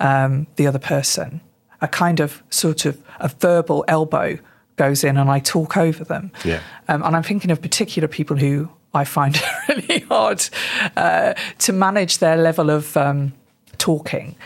um, 0.00 0.46
the 0.56 0.66
other 0.66 0.78
person. 0.78 1.40
A 1.80 1.88
kind 1.88 2.18
of 2.18 2.42
sort 2.50 2.84
of 2.84 3.00
a 3.20 3.28
verbal 3.28 3.84
elbow 3.86 4.38
goes 4.74 5.04
in, 5.04 5.16
and 5.16 5.30
I 5.30 5.38
talk 5.38 5.76
over 5.76 6.04
them. 6.04 6.32
Yeah. 6.44 6.60
Um, 6.88 7.02
and 7.04 7.14
I'm 7.14 7.22
thinking 7.22 7.52
of 7.52 7.62
particular 7.62 8.08
people 8.08 8.36
who 8.36 8.70
I 8.94 9.04
find 9.04 9.36
it 9.68 9.68
really 9.68 10.00
hard 10.00 10.48
uh, 10.96 11.34
to 11.58 11.72
manage 11.72 12.18
their 12.18 12.36
level 12.36 12.70
of 12.70 12.96
um, 12.96 13.32
talking, 13.78 14.36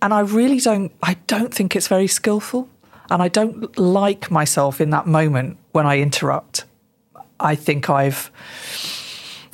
and 0.00 0.14
I 0.14 0.20
really 0.20 0.60
don't. 0.60 0.92
I 1.02 1.14
don't 1.26 1.52
think 1.52 1.74
it's 1.76 1.88
very 1.88 2.06
skillful, 2.06 2.68
and 3.10 3.22
I 3.22 3.28
don't 3.28 3.76
like 3.78 4.30
myself 4.30 4.80
in 4.80 4.90
that 4.90 5.06
moment 5.06 5.58
when 5.72 5.86
I 5.86 5.98
interrupt. 5.98 6.64
I 7.40 7.54
think 7.54 7.88
I've 7.88 8.30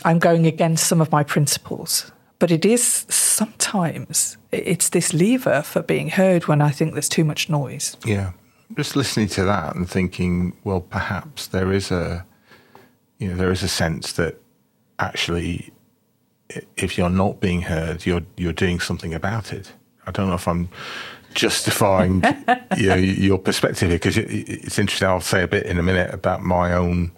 I'm 0.04 0.18
going 0.18 0.46
against 0.46 0.86
some 0.86 1.00
of 1.00 1.10
my 1.10 1.22
principles, 1.22 2.12
but 2.38 2.50
it 2.50 2.64
is 2.64 3.06
sometimes 3.08 4.36
it's 4.52 4.90
this 4.90 5.12
lever 5.12 5.62
for 5.62 5.82
being 5.82 6.10
heard 6.10 6.46
when 6.46 6.60
I 6.60 6.70
think 6.70 6.92
there's 6.92 7.08
too 7.08 7.24
much 7.24 7.48
noise. 7.48 7.96
Yeah, 8.04 8.32
just 8.76 8.96
listening 8.96 9.28
to 9.28 9.44
that 9.44 9.74
and 9.74 9.88
thinking, 9.88 10.56
well, 10.62 10.80
perhaps 10.80 11.46
there 11.46 11.72
is 11.72 11.90
a 11.90 12.24
you 13.18 13.28
know, 13.28 13.36
there 13.36 13.52
is 13.52 13.62
a 13.62 13.68
sense 13.68 14.12
that 14.14 14.40
actually, 14.98 15.72
if 16.76 16.98
you're 16.98 17.10
not 17.10 17.40
being 17.40 17.62
heard, 17.62 18.06
you're 18.06 18.22
you're 18.36 18.52
doing 18.52 18.80
something 18.80 19.14
about 19.14 19.52
it. 19.52 19.72
I 20.06 20.10
don't 20.10 20.28
know 20.28 20.34
if 20.34 20.48
I'm 20.48 20.68
justifying 21.34 22.22
you 22.76 22.88
know, 22.88 22.94
your 22.94 23.38
perspective 23.38 23.88
here 23.88 23.98
because 23.98 24.16
it, 24.16 24.30
it's 24.30 24.78
interesting. 24.78 25.08
I'll 25.08 25.20
say 25.20 25.42
a 25.42 25.48
bit 25.48 25.66
in 25.66 25.78
a 25.78 25.82
minute 25.82 26.12
about 26.12 26.42
my 26.42 26.74
own, 26.74 27.12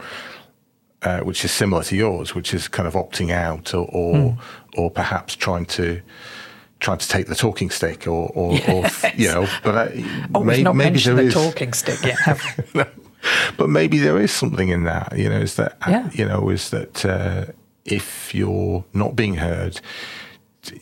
uh, 1.03 1.21
which 1.21 1.45
is 1.45 1.51
similar 1.51 1.83
to 1.85 1.97
yours, 1.97 2.35
which 2.35 2.55
is 2.55 2.69
kind 2.69 2.87
of 2.87 2.95
opting 2.95 3.31
out 3.31 3.75
or 3.75 3.89
or, 3.93 4.15
mm. 4.15 4.39
or 4.77 4.91
perhaps 4.91 5.35
trying 5.35 5.67
to 5.67 6.01
trying 6.79 6.99
to 6.99 7.09
take 7.09 7.27
the 7.27 7.35
talking 7.35 7.71
stick 7.71 8.07
or, 8.07 8.31
or, 8.35 8.53
yes. 8.55 9.05
or 9.05 9.11
you 9.17 9.29
know, 9.29 9.49
but 9.63 9.75
uh, 9.75 10.03
oh, 10.35 10.45
may, 10.45 10.63
not 10.63 10.77
maybe 10.77 10.99
there 10.99 11.15
the 11.15 11.23
is 11.23 11.35
talking 11.35 11.73
stick 11.73 12.03
yet, 12.03 12.19
no 12.75 12.87
but 13.57 13.69
maybe 13.69 13.99
there 13.99 14.21
is 14.21 14.33
something 14.33 14.69
in 14.69 14.85
that, 14.85 15.17
you 15.17 15.29
know, 15.29 15.41
is 15.41 15.57
that, 15.57 15.77
yeah. 15.87 16.11
you 16.13 16.25
know, 16.25 16.49
is 16.51 16.71
that 16.71 17.05
uh, 17.05 17.47
if 17.85 18.35
you're 18.35 18.85
not 18.93 19.17
being 19.17 19.35
heard, 19.35 19.81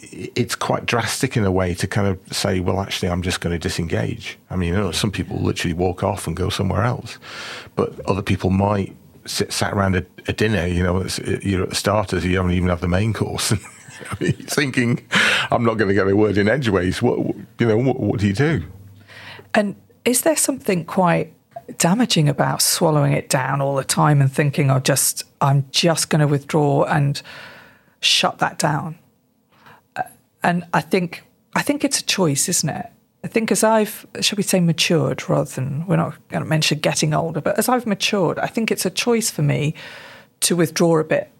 it's 0.00 0.54
quite 0.54 0.86
drastic 0.86 1.36
in 1.36 1.44
a 1.44 1.52
way 1.52 1.74
to 1.74 1.86
kind 1.86 2.08
of 2.08 2.18
say, 2.34 2.60
well, 2.60 2.80
actually, 2.80 3.10
I'm 3.10 3.22
just 3.22 3.40
going 3.40 3.52
to 3.52 3.58
disengage. 3.58 4.38
I 4.50 4.56
mean, 4.56 4.72
you 4.72 4.80
know, 4.80 4.92
some 4.92 5.10
people 5.10 5.38
literally 5.38 5.74
walk 5.74 6.02
off 6.02 6.26
and 6.26 6.36
go 6.36 6.48
somewhere 6.48 6.82
else, 6.82 7.18
but 7.74 7.98
other 8.06 8.22
people 8.22 8.50
might 8.50 8.96
sit 9.26 9.52
sat 9.52 9.72
around 9.72 9.96
a, 9.96 10.04
a 10.28 10.32
dinner. 10.32 10.66
You 10.66 10.82
know, 10.82 11.06
you're 11.42 11.64
at 11.64 11.70
the 11.70 11.74
starters, 11.74 12.24
you 12.24 12.34
don't 12.34 12.50
even 12.52 12.68
have 12.68 12.80
the 12.80 12.88
main 12.88 13.12
course. 13.12 13.52
Mean, 14.20 14.32
thinking, 14.32 15.06
I'm 15.50 15.64
not 15.64 15.74
going 15.74 15.88
to 15.88 15.94
get 15.94 16.08
a 16.08 16.16
word 16.16 16.36
in 16.36 16.48
edgeways. 16.48 17.00
What 17.00 17.18
you 17.58 17.66
know, 17.66 17.76
what, 17.76 18.00
what 18.00 18.20
do 18.20 18.26
you 18.26 18.32
do? 18.32 18.64
And 19.54 19.76
is 20.04 20.22
there 20.22 20.36
something 20.36 20.84
quite 20.84 21.32
damaging 21.78 22.28
about 22.28 22.62
swallowing 22.62 23.12
it 23.12 23.28
down 23.28 23.60
all 23.60 23.76
the 23.76 23.84
time 23.84 24.20
and 24.20 24.32
thinking, 24.32 24.70
"I 24.70 24.76
oh, 24.76 24.80
just, 24.80 25.24
I'm 25.40 25.66
just 25.70 26.10
going 26.10 26.20
to 26.20 26.26
withdraw 26.26 26.84
and 26.84 27.20
shut 28.00 28.38
that 28.38 28.58
down." 28.58 28.98
Uh, 29.96 30.02
and 30.42 30.64
I 30.72 30.80
think, 30.80 31.24
I 31.54 31.62
think 31.62 31.84
it's 31.84 32.00
a 32.00 32.04
choice, 32.04 32.48
isn't 32.48 32.68
it? 32.68 32.86
I 33.24 33.26
think 33.26 33.50
as 33.50 33.64
I've, 33.64 34.06
shall 34.20 34.36
we 34.36 34.42
say, 34.42 34.60
matured, 34.60 35.28
rather 35.30 35.50
than 35.50 35.86
we're 35.86 35.96
not 35.96 36.16
going 36.28 36.42
to 36.42 36.48
mention 36.48 36.78
getting 36.80 37.14
older, 37.14 37.40
but 37.40 37.58
as 37.58 37.70
I've 37.70 37.86
matured, 37.86 38.38
I 38.38 38.46
think 38.48 38.70
it's 38.70 38.84
a 38.84 38.90
choice 38.90 39.30
for 39.30 39.40
me 39.40 39.74
to 40.40 40.54
withdraw 40.54 40.98
a 40.98 41.04
bit. 41.04 41.30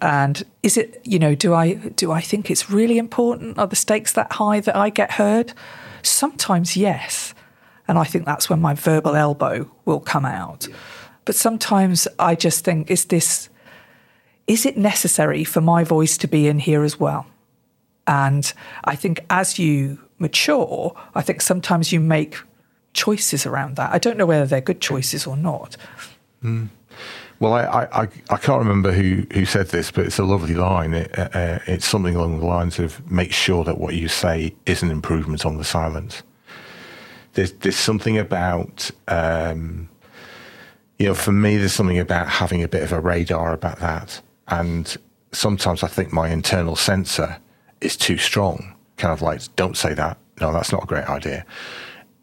And 0.00 0.42
is 0.62 0.78
it, 0.78 1.02
you 1.04 1.18
know, 1.18 1.34
do 1.34 1.52
I 1.52 1.74
do 1.74 2.10
I 2.10 2.22
think 2.22 2.50
it's 2.50 2.70
really 2.70 2.96
important? 2.96 3.58
Are 3.58 3.66
the 3.66 3.76
stakes 3.76 4.12
that 4.14 4.32
high 4.32 4.60
that 4.60 4.74
I 4.74 4.88
get 4.88 5.12
heard? 5.12 5.52
Sometimes 6.02 6.74
yes. 6.74 7.34
And 7.86 7.98
I 7.98 8.04
think 8.04 8.24
that's 8.24 8.48
when 8.48 8.60
my 8.60 8.74
verbal 8.74 9.14
elbow 9.14 9.70
will 9.84 10.00
come 10.00 10.24
out. 10.24 10.66
Yeah. 10.68 10.76
But 11.24 11.34
sometimes 11.34 12.08
I 12.18 12.34
just 12.34 12.64
think, 12.64 12.90
is 12.90 13.06
this, 13.06 13.48
is 14.46 14.66
it 14.66 14.76
necessary 14.76 15.44
for 15.44 15.60
my 15.60 15.84
voice 15.84 16.18
to 16.18 16.28
be 16.28 16.48
in 16.48 16.58
here 16.58 16.84
as 16.84 17.00
well? 17.00 17.26
And 18.06 18.52
I 18.84 18.96
think 18.96 19.20
as 19.30 19.58
you 19.58 19.98
mature, 20.18 20.94
I 21.14 21.22
think 21.22 21.40
sometimes 21.40 21.92
you 21.92 22.00
make 22.00 22.36
choices 22.92 23.46
around 23.46 23.76
that. 23.76 23.92
I 23.92 23.98
don't 23.98 24.16
know 24.16 24.26
whether 24.26 24.46
they're 24.46 24.60
good 24.60 24.80
choices 24.80 25.26
or 25.26 25.36
not. 25.36 25.76
Mm. 26.42 26.68
Well, 27.40 27.54
I, 27.54 27.88
I, 27.90 28.08
I 28.30 28.36
can't 28.36 28.60
remember 28.60 28.92
who, 28.92 29.26
who 29.32 29.44
said 29.44 29.68
this, 29.68 29.90
but 29.90 30.06
it's 30.06 30.18
a 30.18 30.24
lovely 30.24 30.54
line. 30.54 30.94
It, 30.94 31.18
uh, 31.18 31.28
uh, 31.34 31.58
it's 31.66 31.86
something 31.86 32.14
along 32.14 32.38
the 32.38 32.46
lines 32.46 32.78
of 32.78 33.10
make 33.10 33.32
sure 33.32 33.64
that 33.64 33.78
what 33.78 33.94
you 33.94 34.08
say 34.08 34.54
is 34.66 34.82
an 34.82 34.90
improvement 34.90 35.44
on 35.44 35.56
the 35.56 35.64
silence. 35.64 36.22
There's, 37.34 37.52
there's 37.52 37.76
something 37.76 38.18
about, 38.18 38.90
um, 39.08 39.88
you 40.98 41.06
know, 41.06 41.14
for 41.14 41.32
me, 41.32 41.56
there's 41.56 41.72
something 41.72 41.98
about 41.98 42.28
having 42.28 42.62
a 42.62 42.68
bit 42.68 42.82
of 42.82 42.92
a 42.92 43.00
radar 43.00 43.52
about 43.52 43.80
that. 43.80 44.20
And 44.48 44.96
sometimes 45.32 45.82
I 45.82 45.88
think 45.88 46.12
my 46.12 46.28
internal 46.28 46.76
sensor 46.76 47.38
is 47.80 47.96
too 47.96 48.18
strong, 48.18 48.74
kind 48.96 49.12
of 49.12 49.22
like, 49.22 49.42
don't 49.56 49.76
say 49.76 49.94
that. 49.94 50.18
No, 50.40 50.52
that's 50.52 50.72
not 50.72 50.84
a 50.84 50.86
great 50.86 51.08
idea. 51.08 51.44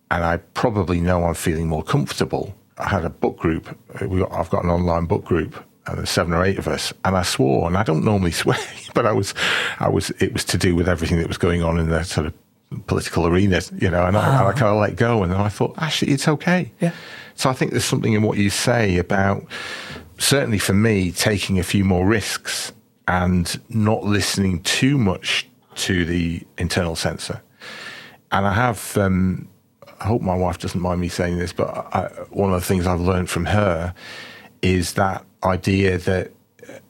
And 0.09 0.23
I 0.23 0.37
probably 0.37 0.99
know 0.99 1.23
I'm 1.23 1.33
feeling 1.33 1.67
more 1.67 1.83
comfortable 1.83 2.55
I 2.81 2.89
had 2.89 3.05
a 3.05 3.09
book 3.09 3.37
group. 3.37 3.77
Got, 3.99 4.31
I've 4.31 4.49
got 4.49 4.63
an 4.63 4.71
online 4.71 5.05
book 5.05 5.23
group, 5.23 5.63
and 5.85 5.99
there's 5.99 6.09
seven 6.09 6.33
or 6.33 6.43
eight 6.43 6.57
of 6.57 6.67
us, 6.67 6.91
and 7.05 7.15
I 7.15 7.21
swore, 7.21 7.67
and 7.67 7.77
I 7.77 7.83
don't 7.83 8.03
normally 8.03 8.31
swear, 8.43 8.57
but 8.93 9.05
I 9.05 9.11
was, 9.11 9.33
I 9.79 9.87
was, 9.87 10.09
it 10.11 10.33
was 10.33 10.43
to 10.45 10.57
do 10.57 10.75
with 10.75 10.89
everything 10.89 11.17
that 11.19 11.27
was 11.27 11.37
going 11.37 11.63
on 11.63 11.77
in 11.77 11.89
the 11.89 12.03
sort 12.03 12.27
of 12.27 12.33
political 12.87 13.27
arena, 13.27 13.61
you 13.79 13.89
know, 13.89 14.05
and 14.05 14.17
I, 14.17 14.47
I 14.47 14.51
kind 14.53 14.73
of 14.73 14.79
let 14.79 14.95
go, 14.95 15.23
and 15.23 15.31
then 15.31 15.39
I 15.39 15.49
thought, 15.49 15.75
actually, 15.77 16.11
it's 16.11 16.27
okay. 16.27 16.71
Yeah. 16.79 16.93
So 17.35 17.49
I 17.49 17.53
think 17.53 17.71
there's 17.71 17.85
something 17.85 18.13
in 18.13 18.21
what 18.21 18.37
you 18.37 18.49
say 18.49 18.97
about, 18.97 19.45
certainly 20.17 20.59
for 20.59 20.73
me, 20.73 21.11
taking 21.11 21.59
a 21.59 21.63
few 21.63 21.83
more 21.83 22.05
risks 22.05 22.71
and 23.07 23.59
not 23.69 24.03
listening 24.03 24.61
too 24.61 24.97
much 24.97 25.47
to 25.75 26.05
the 26.05 26.41
internal 26.57 26.95
censor. 26.95 27.41
And 28.31 28.45
I 28.45 28.53
have 28.53 28.97
um, 28.97 29.47
I 30.01 30.05
hope 30.05 30.21
my 30.21 30.35
wife 30.35 30.57
doesn't 30.57 30.81
mind 30.81 30.99
me 30.99 31.09
saying 31.09 31.37
this, 31.37 31.53
but 31.53 31.69
I, 31.69 32.07
one 32.31 32.51
of 32.53 32.59
the 32.59 32.65
things 32.65 32.87
I've 32.87 33.01
learned 33.01 33.29
from 33.29 33.45
her 33.45 33.93
is 34.61 34.93
that 34.93 35.23
idea 35.43 35.97
that 35.99 36.31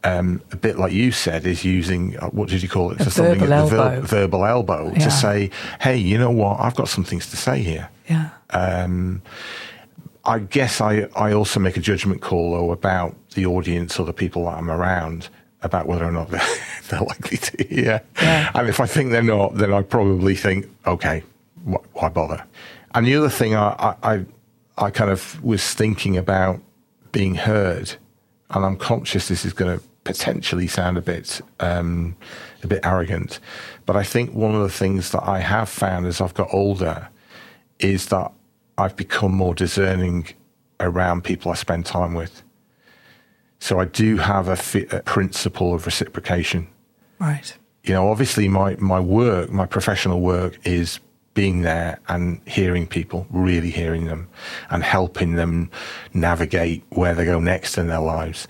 um, 0.03 0.41
a 0.51 0.55
bit 0.55 0.77
like 0.77 0.93
you 0.93 1.11
said, 1.11 1.45
is 1.45 1.63
using 1.63 2.17
uh, 2.19 2.27
what 2.29 2.49
did 2.49 2.61
you 2.63 2.69
call 2.69 2.91
it? 2.91 3.01
Something 3.01 3.39
verbal 3.39 3.53
elbow. 3.53 4.01
Ver- 4.01 4.01
verbal 4.01 4.45
elbow 4.45 4.91
yeah. 4.93 4.99
to 4.99 5.11
say, 5.11 5.51
"Hey, 5.79 5.97
you 5.97 6.17
know 6.17 6.31
what? 6.31 6.59
I've 6.59 6.75
got 6.75 6.89
some 6.89 7.03
things 7.03 7.29
to 7.31 7.37
say 7.37 7.61
here." 7.61 7.89
Yeah. 8.09 8.29
Um, 8.49 9.21
I 10.23 10.39
guess 10.39 10.81
I, 10.81 11.07
I 11.15 11.33
also 11.33 11.59
make 11.59 11.77
a 11.77 11.79
judgment 11.79 12.21
call 12.21 12.51
though 12.51 12.71
about 12.71 13.15
the 13.33 13.45
audience 13.45 13.99
or 13.99 14.05
the 14.05 14.13
people 14.13 14.45
that 14.45 14.57
I'm 14.57 14.69
around 14.69 15.29
about 15.63 15.87
whether 15.87 16.05
or 16.05 16.11
not 16.11 16.29
they're, 16.29 16.41
they're 16.89 17.01
likely 17.01 17.37
to 17.37 17.63
hear. 17.63 18.01
Yeah. 18.21 18.51
And 18.53 18.69
if 18.69 18.79
I 18.79 18.85
think 18.85 19.11
they're 19.11 19.23
not, 19.23 19.55
then 19.55 19.73
I 19.73 19.81
probably 19.81 20.35
think, 20.35 20.67
okay, 20.85 21.23
wh- 21.65 21.83
why 21.95 22.09
bother? 22.09 22.43
And 22.93 23.07
the 23.07 23.15
other 23.15 23.29
thing 23.29 23.55
I, 23.55 23.95
I, 24.03 24.25
I 24.77 24.89
kind 24.91 25.09
of 25.09 25.41
was 25.43 25.73
thinking 25.73 26.17
about 26.17 26.59
being 27.11 27.35
heard, 27.35 27.95
and 28.51 28.65
I'm 28.65 28.77
conscious 28.77 29.27
this 29.27 29.45
is 29.45 29.53
going 29.53 29.77
to 29.77 29.83
potentially 30.03 30.67
sound 30.67 30.97
a 30.97 31.01
bit 31.01 31.41
um, 31.59 32.15
a 32.63 32.67
bit 32.67 32.85
arrogant, 32.85 33.39
but 33.85 33.95
I 33.95 34.03
think 34.03 34.33
one 34.33 34.55
of 34.55 34.61
the 34.61 34.69
things 34.69 35.11
that 35.11 35.23
I 35.23 35.39
have 35.39 35.69
found 35.69 36.05
as 36.05 36.21
I've 36.21 36.33
got 36.33 36.49
older 36.53 37.09
is 37.79 38.07
that 38.07 38.31
I've 38.77 38.95
become 38.95 39.33
more 39.33 39.53
discerning 39.53 40.27
around 40.79 41.23
people 41.23 41.51
I 41.51 41.55
spend 41.55 41.85
time 41.85 42.13
with. 42.13 42.43
So 43.59 43.79
I 43.79 43.85
do 43.85 44.17
have 44.17 44.47
a, 44.47 44.55
fi- 44.55 44.87
a 44.91 45.01
principle 45.03 45.73
of 45.73 45.85
reciprocation. 45.85 46.67
Right. 47.19 47.55
You 47.83 47.93
know, 47.93 48.09
obviously 48.09 48.47
my 48.47 48.75
my 48.77 48.99
work, 48.99 49.51
my 49.51 49.65
professional 49.65 50.21
work 50.21 50.57
is 50.65 50.99
being 51.33 51.61
there 51.61 51.99
and 52.07 52.41
hearing 52.45 52.85
people, 52.85 53.25
really 53.29 53.69
hearing 53.69 54.05
them 54.05 54.27
and 54.69 54.83
helping 54.83 55.35
them 55.35 55.69
navigate 56.13 56.83
where 56.89 57.13
they 57.13 57.25
go 57.25 57.39
next 57.39 57.77
in 57.77 57.87
their 57.87 58.01
lives. 58.01 58.47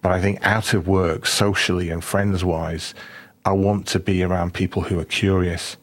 But 0.00 0.12
I 0.12 0.20
think 0.20 0.44
out 0.44 0.74
of 0.74 0.88
work, 0.88 1.26
socially 1.26 1.90
and 1.90 2.02
friends 2.02 2.44
wise, 2.44 2.94
I 3.44 3.52
want 3.52 3.86
to 3.88 3.98
be 3.98 4.22
around 4.22 4.54
people 4.54 4.82
who 4.82 4.98
are 4.98 5.04
curious. 5.04 5.76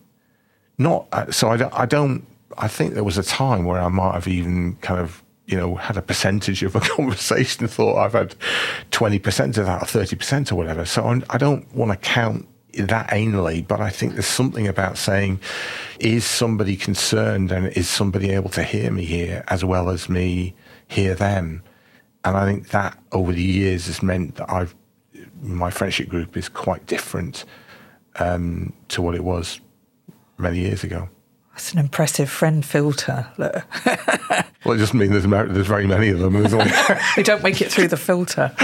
Not 0.77 1.07
uh, 1.11 1.31
so 1.31 1.49
I 1.49 1.57
don't, 1.57 1.73
I 1.73 1.85
don't, 1.85 2.25
I 2.57 2.67
think 2.67 2.93
there 2.93 3.03
was 3.03 3.17
a 3.17 3.23
time 3.23 3.65
where 3.65 3.79
I 3.79 3.87
might 3.87 4.13
have 4.13 4.27
even 4.27 4.75
kind 4.77 4.99
of, 4.99 5.23
you 5.45 5.57
know, 5.57 5.75
had 5.75 5.97
a 5.97 6.01
percentage 6.01 6.63
of 6.63 6.75
a 6.75 6.79
conversation, 6.95 7.67
thought 7.67 7.97
I've 7.97 8.13
had 8.13 8.35
20% 8.91 9.57
of 9.57 9.65
that 9.65 9.83
or 9.83 9.85
30% 9.85 10.51
or 10.51 10.55
whatever. 10.55 10.85
So 10.85 11.05
I'm, 11.05 11.23
I 11.29 11.37
do 11.37 11.55
not 11.55 11.73
want 11.73 11.91
to 11.91 11.97
count 11.97 12.47
that 12.73 13.09
anally, 13.09 13.67
but 13.67 13.81
I 13.81 13.89
think 13.89 14.13
there's 14.13 14.27
something 14.27 14.67
about 14.67 14.97
saying, 14.97 15.39
is 15.99 16.25
somebody 16.25 16.75
concerned 16.75 17.51
and 17.51 17.67
is 17.67 17.89
somebody 17.89 18.31
able 18.31 18.49
to 18.51 18.63
hear 18.63 18.91
me 18.91 19.05
here 19.05 19.43
as 19.47 19.65
well 19.65 19.89
as 19.89 20.09
me 20.09 20.53
hear 20.87 21.15
them? 21.15 21.63
And 22.23 22.37
I 22.37 22.45
think 22.45 22.69
that 22.69 22.97
over 23.11 23.31
the 23.31 23.41
years 23.41 23.87
has 23.87 24.03
meant 24.03 24.35
that 24.35 24.51
I've, 24.51 24.75
my 25.41 25.69
friendship 25.69 26.09
group 26.09 26.35
is 26.37 26.49
quite 26.49 26.85
different 26.85 27.45
um, 28.17 28.73
to 28.89 29.01
what 29.01 29.15
it 29.15 29.23
was 29.23 29.59
many 30.37 30.59
years 30.59 30.83
ago. 30.83 31.09
That's 31.53 31.73
an 31.73 31.79
impressive 31.79 32.29
friend 32.29 32.63
filter. 32.65 33.27
Look. 33.37 33.53
well, 34.63 34.75
it 34.75 34.77
doesn't 34.77 34.97
mean 34.97 35.11
there's, 35.11 35.25
there's 35.25 35.67
very 35.67 35.87
many 35.87 36.09
of 36.09 36.19
them. 36.19 36.41
they 37.15 37.23
don't 37.23 37.43
make 37.43 37.61
it 37.61 37.71
through 37.71 37.89
the 37.89 37.97
filter. 37.97 38.53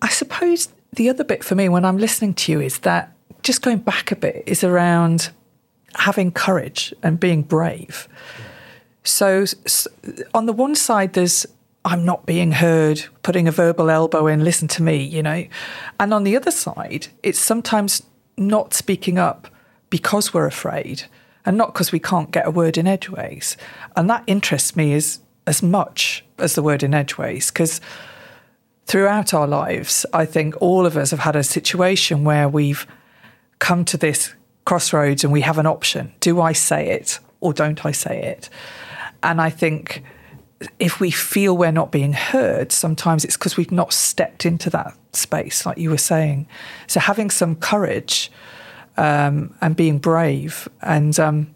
I 0.00 0.08
suppose 0.10 0.68
the 0.98 1.08
other 1.08 1.24
bit 1.24 1.44
for 1.44 1.54
me 1.54 1.68
when 1.68 1.84
I'm 1.84 1.96
listening 1.96 2.34
to 2.34 2.52
you 2.52 2.60
is 2.60 2.80
that 2.80 3.14
just 3.42 3.62
going 3.62 3.78
back 3.78 4.10
a 4.10 4.16
bit 4.16 4.42
is 4.46 4.64
around 4.64 5.30
having 5.94 6.32
courage 6.32 6.92
and 7.02 7.18
being 7.18 7.42
brave. 7.42 8.08
So, 9.04 9.44
on 10.34 10.46
the 10.46 10.52
one 10.52 10.74
side, 10.74 11.14
there's 11.14 11.46
I'm 11.84 12.04
not 12.04 12.26
being 12.26 12.52
heard, 12.52 13.04
putting 13.22 13.46
a 13.46 13.52
verbal 13.52 13.88
elbow 13.88 14.26
in, 14.26 14.44
listen 14.44 14.68
to 14.68 14.82
me, 14.82 15.02
you 15.02 15.22
know. 15.22 15.46
And 16.00 16.12
on 16.12 16.24
the 16.24 16.36
other 16.36 16.50
side, 16.50 17.06
it's 17.22 17.38
sometimes 17.38 18.02
not 18.36 18.74
speaking 18.74 19.18
up 19.18 19.48
because 19.88 20.34
we're 20.34 20.46
afraid 20.46 21.04
and 21.46 21.56
not 21.56 21.72
because 21.72 21.92
we 21.92 22.00
can't 22.00 22.32
get 22.32 22.46
a 22.46 22.50
word 22.50 22.76
in 22.76 22.88
edgeways. 22.88 23.56
And 23.96 24.10
that 24.10 24.24
interests 24.26 24.74
me 24.74 24.92
as, 24.94 25.20
as 25.46 25.62
much 25.62 26.24
as 26.38 26.56
the 26.56 26.62
word 26.62 26.82
in 26.82 26.92
edgeways 26.92 27.50
because 27.50 27.80
throughout 28.88 29.34
our 29.34 29.46
lives, 29.46 30.06
I 30.12 30.24
think 30.24 30.60
all 30.60 30.86
of 30.86 30.96
us 30.96 31.10
have 31.10 31.20
had 31.20 31.36
a 31.36 31.44
situation 31.44 32.24
where 32.24 32.48
we've 32.48 32.86
come 33.58 33.84
to 33.84 33.98
this 33.98 34.34
crossroads 34.64 35.22
and 35.22 35.32
we 35.32 35.42
have 35.42 35.58
an 35.58 35.66
option. 35.66 36.12
Do 36.20 36.40
I 36.40 36.52
say 36.52 36.88
it 36.88 37.20
or 37.40 37.52
don't 37.52 37.84
I 37.84 37.92
say 37.92 38.22
it? 38.22 38.48
And 39.22 39.40
I 39.40 39.50
think 39.50 40.02
if 40.78 41.00
we 41.00 41.10
feel 41.10 41.56
we're 41.56 41.70
not 41.70 41.92
being 41.92 42.14
heard, 42.14 42.72
sometimes 42.72 43.24
it's 43.24 43.36
because 43.36 43.56
we've 43.56 43.70
not 43.70 43.92
stepped 43.92 44.46
into 44.46 44.70
that 44.70 44.96
space, 45.12 45.66
like 45.66 45.78
you 45.78 45.90
were 45.90 45.98
saying. 45.98 46.48
So 46.86 46.98
having 46.98 47.30
some 47.30 47.56
courage 47.56 48.32
um, 48.96 49.54
and 49.60 49.76
being 49.76 49.98
brave 49.98 50.66
and 50.80 51.18
um, 51.20 51.54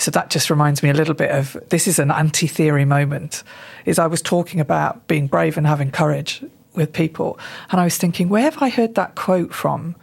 so 0.00 0.10
that 0.10 0.30
just 0.30 0.48
reminds 0.48 0.82
me 0.82 0.88
a 0.88 0.94
little 0.94 1.14
bit 1.14 1.30
of 1.30 1.56
this 1.68 1.86
is 1.86 1.98
an 1.98 2.10
anti 2.10 2.46
theory 2.46 2.84
moment. 2.84 3.42
Is 3.84 3.98
I 3.98 4.06
was 4.06 4.22
talking 4.22 4.58
about 4.58 5.06
being 5.06 5.26
brave 5.26 5.58
and 5.58 5.66
having 5.66 5.90
courage 5.90 6.42
with 6.74 6.92
people, 6.92 7.38
and 7.70 7.80
I 7.80 7.84
was 7.84 7.98
thinking, 7.98 8.28
where 8.28 8.42
have 8.42 8.62
I 8.62 8.70
heard 8.70 8.94
that 8.94 9.14
quote 9.14 9.52
from? 9.52 9.94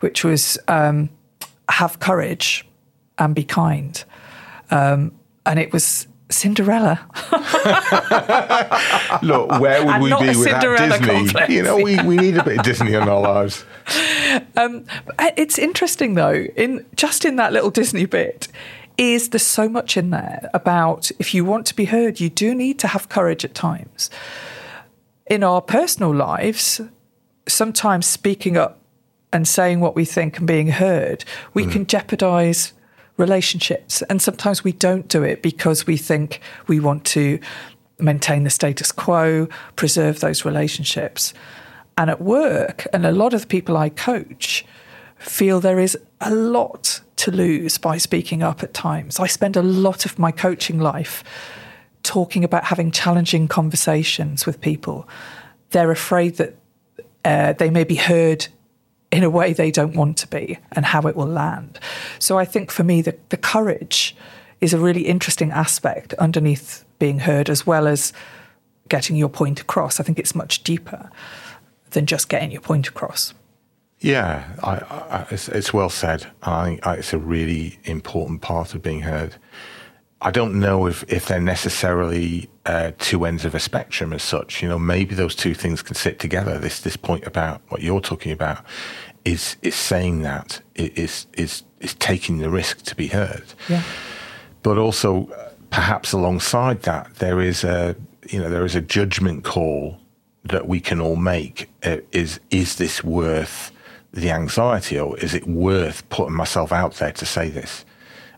Which 0.00 0.24
was, 0.24 0.58
um, 0.68 1.10
"Have 1.68 1.98
courage 1.98 2.66
and 3.18 3.34
be 3.34 3.42
kind," 3.42 4.02
um, 4.70 5.12
and 5.44 5.58
it 5.58 5.72
was 5.72 6.06
Cinderella. 6.30 7.00
Look, 9.22 9.50
where 9.60 9.84
would 9.84 9.94
and 9.94 10.02
we 10.02 10.10
be 10.10 10.36
without 10.36 10.78
Disney? 10.78 11.06
Complex. 11.06 11.52
You 11.52 11.62
know, 11.62 11.76
we, 11.76 12.00
we 12.02 12.16
need 12.16 12.36
a 12.36 12.44
bit 12.44 12.58
of 12.58 12.64
Disney 12.64 12.94
in 12.94 13.08
our 13.08 13.20
lives. 13.20 13.64
Um, 14.56 14.84
it's 15.36 15.58
interesting 15.58 16.14
though, 16.14 16.32
in 16.32 16.86
just 16.94 17.24
in 17.24 17.36
that 17.36 17.52
little 17.52 17.70
Disney 17.70 18.06
bit, 18.06 18.46
is 19.00 19.30
there's 19.30 19.46
so 19.46 19.66
much 19.66 19.96
in 19.96 20.10
there 20.10 20.50
about 20.52 21.10
if 21.18 21.32
you 21.32 21.42
want 21.42 21.64
to 21.64 21.74
be 21.74 21.86
heard, 21.86 22.20
you 22.20 22.28
do 22.28 22.54
need 22.54 22.78
to 22.78 22.86
have 22.86 23.08
courage 23.08 23.46
at 23.46 23.54
times. 23.54 24.10
In 25.26 25.42
our 25.42 25.62
personal 25.62 26.14
lives, 26.14 26.82
sometimes 27.48 28.04
speaking 28.04 28.58
up 28.58 28.78
and 29.32 29.48
saying 29.48 29.80
what 29.80 29.96
we 29.96 30.04
think 30.04 30.36
and 30.36 30.46
being 30.46 30.68
heard, 30.68 31.24
we 31.54 31.64
mm. 31.64 31.72
can 31.72 31.86
jeopardize 31.86 32.74
relationships. 33.16 34.02
And 34.02 34.20
sometimes 34.20 34.64
we 34.64 34.72
don't 34.72 35.08
do 35.08 35.22
it 35.22 35.40
because 35.40 35.86
we 35.86 35.96
think 35.96 36.40
we 36.66 36.78
want 36.78 37.06
to 37.06 37.38
maintain 37.98 38.44
the 38.44 38.50
status 38.50 38.92
quo, 38.92 39.48
preserve 39.76 40.20
those 40.20 40.44
relationships. 40.44 41.32
And 41.96 42.10
at 42.10 42.20
work, 42.20 42.86
and 42.92 43.06
a 43.06 43.12
lot 43.12 43.32
of 43.32 43.42
the 43.42 43.46
people 43.46 43.78
I 43.78 43.88
coach 43.88 44.66
feel 45.16 45.58
there 45.58 45.78
is 45.80 45.96
a 46.20 46.34
lot 46.34 47.00
to 47.20 47.30
lose 47.30 47.78
by 47.78 47.98
speaking 47.98 48.42
up 48.42 48.62
at 48.62 48.74
times. 48.74 49.20
I 49.20 49.26
spend 49.26 49.56
a 49.56 49.62
lot 49.62 50.06
of 50.06 50.18
my 50.18 50.32
coaching 50.32 50.78
life 50.78 51.22
talking 52.02 52.44
about 52.44 52.64
having 52.64 52.90
challenging 52.90 53.46
conversations 53.46 54.46
with 54.46 54.60
people. 54.60 55.08
They're 55.70 55.90
afraid 55.90 56.36
that 56.36 56.56
uh, 57.24 57.52
they 57.52 57.70
may 57.70 57.84
be 57.84 57.96
heard 57.96 58.48
in 59.12 59.22
a 59.22 59.30
way 59.30 59.52
they 59.52 59.70
don't 59.70 59.94
want 59.94 60.16
to 60.18 60.26
be 60.28 60.58
and 60.72 60.86
how 60.86 61.02
it 61.02 61.16
will 61.16 61.26
land. 61.26 61.78
So 62.18 62.38
I 62.38 62.44
think 62.44 62.70
for 62.70 62.84
me, 62.84 63.02
the, 63.02 63.16
the 63.28 63.36
courage 63.36 64.16
is 64.60 64.72
a 64.72 64.78
really 64.78 65.02
interesting 65.02 65.50
aspect 65.50 66.14
underneath 66.14 66.84
being 66.98 67.20
heard, 67.20 67.50
as 67.50 67.66
well 67.66 67.86
as 67.86 68.12
getting 68.88 69.16
your 69.16 69.28
point 69.28 69.60
across. 69.60 70.00
I 70.00 70.04
think 70.04 70.18
it's 70.18 70.34
much 70.34 70.62
deeper 70.62 71.10
than 71.90 72.06
just 72.06 72.28
getting 72.28 72.50
your 72.50 72.60
point 72.60 72.88
across. 72.88 73.34
Yeah, 74.00 74.44
I, 74.62 74.76
I, 74.76 75.26
it's, 75.30 75.48
it's, 75.48 75.74
well 75.74 75.90
said. 75.90 76.26
I 76.42 76.64
think 76.64 76.80
it's 76.86 77.12
a 77.12 77.18
really 77.18 77.78
important 77.84 78.40
part 78.40 78.74
of 78.74 78.82
being 78.82 79.02
heard. 79.02 79.36
I 80.22 80.30
don't 80.30 80.58
know 80.58 80.86
if, 80.86 81.04
if 81.12 81.26
they're 81.26 81.40
necessarily 81.40 82.48
uh, 82.64 82.92
two 82.98 83.26
ends 83.26 83.44
of 83.44 83.54
a 83.54 83.60
spectrum 83.60 84.12
as 84.14 84.22
such. 84.22 84.62
You 84.62 84.68
know, 84.68 84.78
maybe 84.78 85.14
those 85.14 85.34
two 85.34 85.54
things 85.54 85.82
can 85.82 85.94
sit 85.94 86.18
together. 86.18 86.58
This 86.58 86.80
this 86.80 86.96
point 86.96 87.26
about 87.26 87.60
what 87.68 87.82
you're 87.82 88.00
talking 88.00 88.32
about 88.32 88.64
is 89.24 89.56
is 89.62 89.74
saying 89.74 90.22
that 90.22 90.60
is 90.74 91.26
is 91.34 91.62
is 91.80 91.94
taking 91.94 92.38
the 92.38 92.50
risk 92.50 92.82
to 92.82 92.96
be 92.96 93.08
heard. 93.08 93.44
Yeah. 93.68 93.82
But 94.62 94.76
also, 94.76 95.30
perhaps 95.70 96.12
alongside 96.12 96.82
that, 96.82 97.14
there 97.16 97.40
is 97.40 97.64
a 97.64 97.96
you 98.28 98.38
know 98.38 98.50
there 98.50 98.64
is 98.64 98.74
a 98.74 98.82
judgment 98.82 99.44
call 99.44 99.98
that 100.44 100.68
we 100.68 100.80
can 100.80 101.00
all 101.00 101.16
make. 101.16 101.70
Uh, 101.82 101.98
is 102.12 102.40
is 102.50 102.76
this 102.76 103.02
worth 103.02 103.72
the 104.12 104.30
anxiety, 104.30 104.98
or 104.98 105.18
is 105.18 105.34
it 105.34 105.46
worth 105.46 106.08
putting 106.08 106.34
myself 106.34 106.72
out 106.72 106.94
there 106.94 107.12
to 107.12 107.26
say 107.26 107.48
this? 107.48 107.84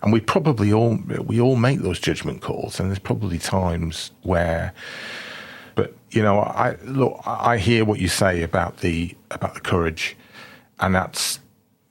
And 0.03 0.13
we 0.13 0.21
probably 0.21 0.73
all 0.73 0.99
we 1.27 1.41
all 1.41 1.57
make 1.57 1.81
those 1.81 2.01
judgment 2.01 2.43
calls, 2.43 2.81
and 2.81 2.91
there's 2.91 2.99
probably 2.99 3.39
times 3.39 4.11
where. 4.23 4.73
But 5.75 5.95
you 6.11 6.23
know, 6.23 6.41
I 6.41 6.77
look. 6.83 7.21
I 7.25 7.59
hear 7.59 7.85
what 7.85 8.01
you 8.01 8.09
say 8.09 8.43
about 8.43 8.79
the 8.79 9.15
about 9.31 9.55
the 9.55 9.61
courage, 9.61 10.17
and 10.81 10.95
that's 10.95 11.39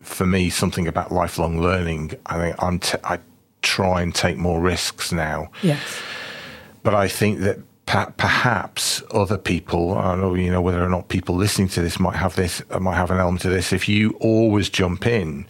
for 0.02 0.26
me 0.26 0.50
something 0.50 0.88
about 0.88 1.12
lifelong 1.12 1.62
learning. 1.62 2.14
I 2.26 2.38
think 2.38 2.56
I'm 2.62 2.80
t- 2.80 2.98
I 3.04 3.20
try 3.62 4.02
and 4.02 4.14
take 4.14 4.38
more 4.38 4.60
risks 4.60 5.12
now. 5.12 5.50
Yes. 5.62 5.80
But 6.84 6.94
I 6.94 7.08
think 7.08 7.40
that 7.40 7.60
perhaps 8.18 8.91
other 9.12 9.38
people, 9.38 9.98
I 9.98 10.12
don't 10.12 10.22
know, 10.22 10.34
you 10.36 10.52
know, 10.52 10.62
whether 10.62 10.84
or 10.84 10.90
not 10.90 11.10
people 11.10 11.36
listening 11.36 11.68
to 11.70 11.82
this 11.82 12.00
might 12.00 12.16
have 12.16 12.36
this, 12.36 12.62
might 12.80 12.96
have 12.96 13.12
an 13.12 13.20
element 13.20 13.46
of 13.46 13.52
this. 13.52 13.74
If 13.74 13.88
you 13.88 14.12
always 14.20 14.70
jump 14.70 15.06
in, 15.06 15.46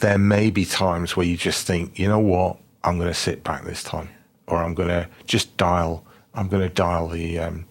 there 0.00 0.18
may 0.18 0.50
be 0.50 0.64
times 0.64 1.16
where 1.16 1.26
you 1.26 1.36
just 1.36 1.66
think, 1.66 1.98
you 1.98 2.08
know 2.08 2.18
what, 2.18 2.58
I'm 2.84 2.98
going 2.98 3.08
to 3.08 3.14
sit 3.14 3.42
back 3.42 3.64
this 3.64 3.82
time, 3.82 4.08
or 4.46 4.62
I'm 4.62 4.74
going 4.74 4.88
to 4.88 5.08
just 5.26 5.56
dial, 5.56 6.04
I'm 6.34 6.48
going 6.48 6.62
to 6.62 6.74
dial 6.74 7.08
the 7.08 7.38
um, 7.38 7.66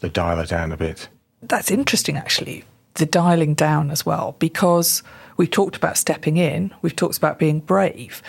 the 0.00 0.10
dialer 0.10 0.46
down 0.46 0.72
a 0.72 0.76
bit. 0.76 1.08
That's 1.42 1.70
interesting, 1.70 2.16
actually, 2.16 2.64
the 2.94 3.06
dialing 3.06 3.54
down 3.54 3.90
as 3.90 4.04
well, 4.04 4.36
because 4.38 5.02
we've 5.36 5.50
talked 5.50 5.76
about 5.76 5.96
stepping 5.96 6.36
in, 6.36 6.74
we've 6.82 6.96
talked 6.96 7.16
about 7.16 7.38
being 7.38 7.60
brave. 7.60 8.22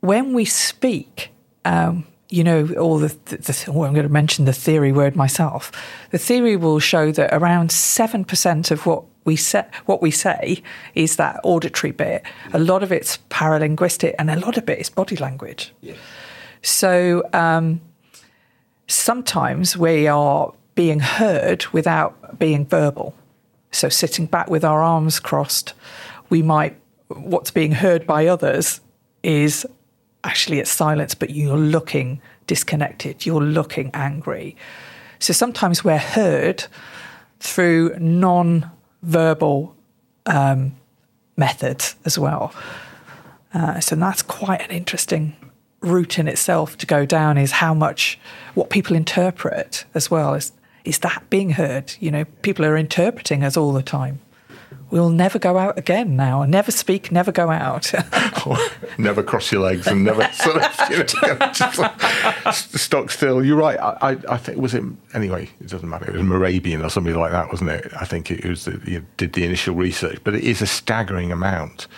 When 0.00 0.34
we 0.34 0.44
speak, 0.44 1.30
um, 1.64 2.06
you 2.28 2.42
know, 2.42 2.68
all 2.78 2.98
the, 2.98 3.16
the, 3.26 3.36
the 3.36 3.64
oh, 3.68 3.84
I'm 3.84 3.94
going 3.94 4.06
to 4.06 4.12
mention 4.12 4.44
the 4.44 4.52
theory 4.52 4.92
word 4.92 5.14
myself. 5.14 5.70
The 6.10 6.18
theory 6.18 6.56
will 6.56 6.80
show 6.80 7.12
that 7.12 7.32
around 7.32 7.70
seven 7.70 8.24
percent 8.24 8.70
of 8.70 8.84
what 8.84 9.04
we 9.24 9.36
say, 9.36 9.64
what 9.86 10.02
we 10.02 10.10
say 10.10 10.62
is 10.94 11.16
that 11.16 11.40
auditory 11.44 11.92
bit. 11.92 12.22
A 12.52 12.58
lot 12.58 12.82
of 12.82 12.90
it's 12.90 13.18
paralinguistic, 13.30 14.14
and 14.18 14.30
a 14.30 14.38
lot 14.40 14.56
of 14.56 14.68
it 14.68 14.78
is 14.78 14.90
body 14.90 15.16
language. 15.16 15.72
Yeah. 15.80 15.94
So 16.62 17.28
um, 17.32 17.80
sometimes 18.88 19.76
we 19.76 20.08
are 20.08 20.52
being 20.74 21.00
heard 21.00 21.66
without 21.66 22.38
being 22.38 22.66
verbal. 22.66 23.14
So 23.70 23.88
sitting 23.88 24.26
back 24.26 24.50
with 24.50 24.64
our 24.64 24.82
arms 24.82 25.20
crossed, 25.20 25.74
we 26.28 26.42
might. 26.42 26.76
What's 27.08 27.52
being 27.52 27.70
heard 27.70 28.04
by 28.04 28.26
others 28.26 28.80
is 29.22 29.64
actually 30.26 30.58
it's 30.58 30.70
silence, 30.70 31.14
but 31.14 31.30
you're 31.30 31.56
looking 31.56 32.20
disconnected, 32.46 33.24
you're 33.24 33.40
looking 33.40 33.90
angry. 33.94 34.56
So 35.18 35.32
sometimes 35.32 35.84
we're 35.84 35.98
heard 35.98 36.64
through 37.40 37.96
non 37.98 38.70
verbal 39.02 39.74
um, 40.26 40.76
methods 41.36 41.96
as 42.04 42.18
well. 42.18 42.52
Uh, 43.54 43.80
so 43.80 43.94
that's 43.96 44.22
quite 44.22 44.60
an 44.60 44.70
interesting 44.70 45.36
route 45.80 46.18
in 46.18 46.26
itself 46.26 46.76
to 46.78 46.86
go 46.86 47.06
down 47.06 47.38
is 47.38 47.52
how 47.52 47.72
much 47.72 48.18
what 48.54 48.70
people 48.70 48.96
interpret 48.96 49.84
as 49.94 50.10
well 50.10 50.34
is 50.34 50.52
is 50.84 50.98
that 51.00 51.22
being 51.30 51.50
heard 51.50 51.92
you 52.00 52.10
know 52.10 52.24
people 52.42 52.64
are 52.64 52.76
interpreting 52.76 53.44
us 53.44 53.56
all 53.56 53.72
the 53.72 53.82
time 53.82 54.18
we'll 54.90 55.10
never 55.10 55.38
go 55.38 55.58
out 55.58 55.78
again 55.78 56.16
now. 56.16 56.44
Never 56.44 56.70
speak, 56.70 57.10
never 57.10 57.32
go 57.32 57.50
out. 57.50 57.92
never 58.98 59.22
cross 59.22 59.50
your 59.50 59.62
legs 59.62 59.86
and 59.86 60.04
never 60.04 60.30
sort 60.32 60.62
of 60.62 60.90
you 60.90 60.98
know, 60.98 61.04
just 61.52 61.78
like, 61.78 62.54
stock 62.54 63.10
still. 63.10 63.44
You're 63.44 63.56
right. 63.56 63.78
I, 63.78 64.12
I, 64.12 64.16
I, 64.28 64.36
think 64.36 64.58
was 64.58 64.74
it 64.74 64.84
anyway. 65.14 65.50
It 65.60 65.68
doesn't 65.68 65.88
matter. 65.88 66.06
It 66.06 66.12
was 66.12 66.22
Mehrabian 66.22 66.84
or 66.84 66.90
something 66.90 67.14
like 67.14 67.32
that, 67.32 67.50
wasn't 67.50 67.70
it? 67.70 67.90
I 67.98 68.04
think 68.04 68.30
it 68.30 68.44
was. 68.44 68.64
The, 68.64 68.80
you 68.84 69.04
did 69.16 69.32
the 69.32 69.44
initial 69.44 69.74
research, 69.74 70.18
but 70.24 70.34
it 70.34 70.44
is 70.44 70.62
a 70.62 70.66
staggering 70.66 71.32
amount, 71.32 71.88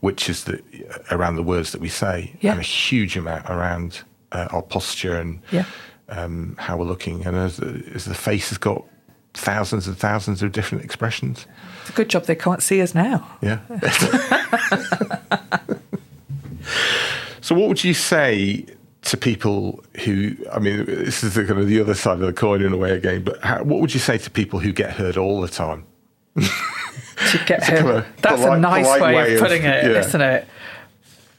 which 0.00 0.28
is 0.28 0.44
the 0.44 0.62
around 1.10 1.36
the 1.36 1.42
words 1.42 1.72
that 1.72 1.80
we 1.80 1.88
say, 1.88 2.34
yeah. 2.40 2.52
and 2.52 2.60
a 2.60 2.64
huge 2.64 3.16
amount 3.16 3.48
around 3.48 4.02
uh, 4.32 4.48
our 4.50 4.62
posture 4.62 5.18
and. 5.18 5.40
Yeah. 5.50 5.64
Um, 6.12 6.56
how 6.58 6.76
we're 6.76 6.86
looking, 6.86 7.24
and 7.24 7.36
as, 7.36 7.60
as 7.60 8.04
the 8.04 8.16
face 8.16 8.48
has 8.48 8.58
got 8.58 8.84
thousands 9.34 9.86
and 9.86 9.96
thousands 9.96 10.42
of 10.42 10.52
different 10.52 10.84
expressions. 10.84 11.46
It's 11.82 11.90
a 11.90 11.92
good 11.92 12.08
job 12.10 12.24
they 12.24 12.34
can't 12.34 12.62
see 12.62 12.82
us 12.82 12.94
now. 12.94 13.26
Yeah. 13.40 13.60
so, 17.40 17.54
what 17.54 17.68
would 17.68 17.84
you 17.84 17.94
say 17.94 18.66
to 19.02 19.16
people 19.16 19.82
who? 20.04 20.36
I 20.52 20.58
mean, 20.58 20.84
this 20.86 21.22
is 21.22 21.34
the, 21.34 21.44
kind 21.44 21.60
of 21.60 21.66
the 21.66 21.80
other 21.80 21.94
side 21.94 22.14
of 22.14 22.20
the 22.20 22.32
coin 22.32 22.62
in 22.62 22.72
a 22.72 22.76
way 22.76 22.92
again. 22.92 23.24
But 23.24 23.42
how, 23.42 23.62
what 23.62 23.80
would 23.80 23.94
you 23.94 24.00
say 24.00 24.18
to 24.18 24.30
people 24.30 24.60
who 24.60 24.72
get 24.72 24.92
heard 24.92 25.16
all 25.16 25.40
the 25.40 25.48
time? 25.48 25.84
to 26.36 27.44
get 27.46 27.62
heard. 27.64 27.78
Kind 27.78 27.88
of 27.88 28.06
That's 28.22 28.42
polite, 28.42 28.58
a 28.58 28.60
nice 28.60 29.00
way, 29.00 29.14
way, 29.14 29.34
of 29.34 29.40
putting 29.40 29.62
it, 29.62 29.84
yeah. 29.84 30.00
not 30.00 30.20
it? 30.20 30.48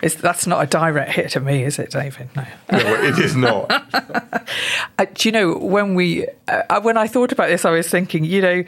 Is, 0.01 0.15
that's 0.15 0.47
not 0.47 0.63
a 0.63 0.67
direct 0.67 1.11
hit 1.11 1.29
to 1.31 1.39
me, 1.39 1.63
is 1.63 1.77
it, 1.77 1.91
David? 1.91 2.29
No, 2.35 2.43
no 2.71 3.03
it 3.03 3.19
is 3.19 3.35
not. 3.35 3.71
uh, 4.97 5.05
do 5.13 5.29
you 5.29 5.31
know 5.31 5.55
when 5.55 5.93
we 5.93 6.27
uh, 6.47 6.81
when 6.81 6.97
I 6.97 7.07
thought 7.07 7.31
about 7.31 7.49
this, 7.49 7.65
I 7.65 7.69
was 7.69 7.87
thinking, 7.87 8.23
you 8.23 8.41
know, 8.41 8.63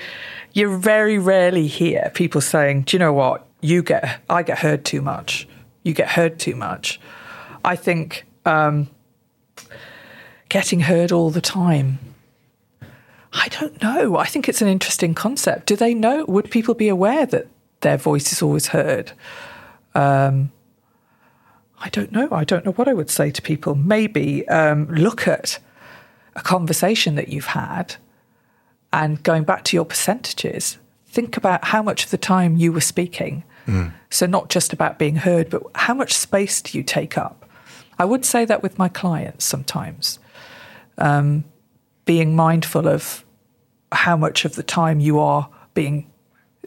you 0.53 0.77
very 0.77 1.17
rarely 1.17 1.65
hear 1.65 2.11
people 2.13 2.39
saying, 2.39 2.83
"Do 2.83 2.95
you 2.95 2.99
know 2.99 3.13
what? 3.13 3.47
You 3.61 3.81
get 3.81 4.21
I 4.29 4.43
get 4.43 4.59
heard 4.59 4.85
too 4.85 5.01
much. 5.01 5.47
You 5.81 5.93
get 5.93 6.09
heard 6.09 6.37
too 6.37 6.55
much." 6.55 6.99
I 7.65 7.75
think 7.75 8.25
um, 8.45 8.89
getting 10.49 10.81
heard 10.81 11.11
all 11.11 11.31
the 11.31 11.41
time. 11.41 11.97
I 13.33 13.47
don't 13.47 13.81
know. 13.81 14.17
I 14.17 14.25
think 14.25 14.47
it's 14.47 14.61
an 14.61 14.67
interesting 14.67 15.15
concept. 15.15 15.65
Do 15.65 15.75
they 15.75 15.95
know? 15.95 16.25
Would 16.25 16.51
people 16.51 16.75
be 16.75 16.89
aware 16.89 17.25
that 17.25 17.47
their 17.81 17.97
voice 17.97 18.31
is 18.31 18.43
always 18.43 18.67
heard? 18.67 19.13
Um, 19.95 20.51
I 21.83 21.89
don't 21.89 22.13
know. 22.13 22.29
I 22.31 22.45
don't 22.45 22.65
know 22.65 22.71
what 22.71 22.87
I 22.87 22.93
would 22.93 23.09
say 23.09 23.29
to 23.29 23.41
people. 23.41 23.75
Maybe 23.75 24.47
um, 24.47 24.87
look 24.87 25.27
at 25.27 25.59
a 26.33 26.41
conversation 26.41 27.15
that 27.15 27.27
you've 27.27 27.47
had 27.47 27.97
and 28.93 29.21
going 29.23 29.43
back 29.43 29.65
to 29.65 29.75
your 29.75 29.83
percentages, 29.83 30.77
think 31.07 31.35
about 31.35 31.65
how 31.65 31.81
much 31.81 32.05
of 32.05 32.11
the 32.11 32.17
time 32.17 32.55
you 32.55 32.71
were 32.71 32.79
speaking. 32.79 33.43
Mm. 33.67 33.91
So, 34.09 34.25
not 34.25 34.49
just 34.49 34.71
about 34.71 34.97
being 34.97 35.17
heard, 35.17 35.49
but 35.49 35.63
how 35.75 35.93
much 35.93 36.13
space 36.13 36.61
do 36.61 36.77
you 36.77 36.83
take 36.83 37.17
up? 37.17 37.49
I 37.99 38.05
would 38.05 38.23
say 38.23 38.45
that 38.45 38.63
with 38.63 38.77
my 38.77 38.87
clients 38.87 39.45
sometimes, 39.45 40.19
um, 40.97 41.43
being 42.05 42.35
mindful 42.35 42.87
of 42.87 43.25
how 43.91 44.15
much 44.15 44.45
of 44.45 44.55
the 44.55 44.63
time 44.63 44.99
you 44.99 45.19
are 45.19 45.49
being 45.73 46.09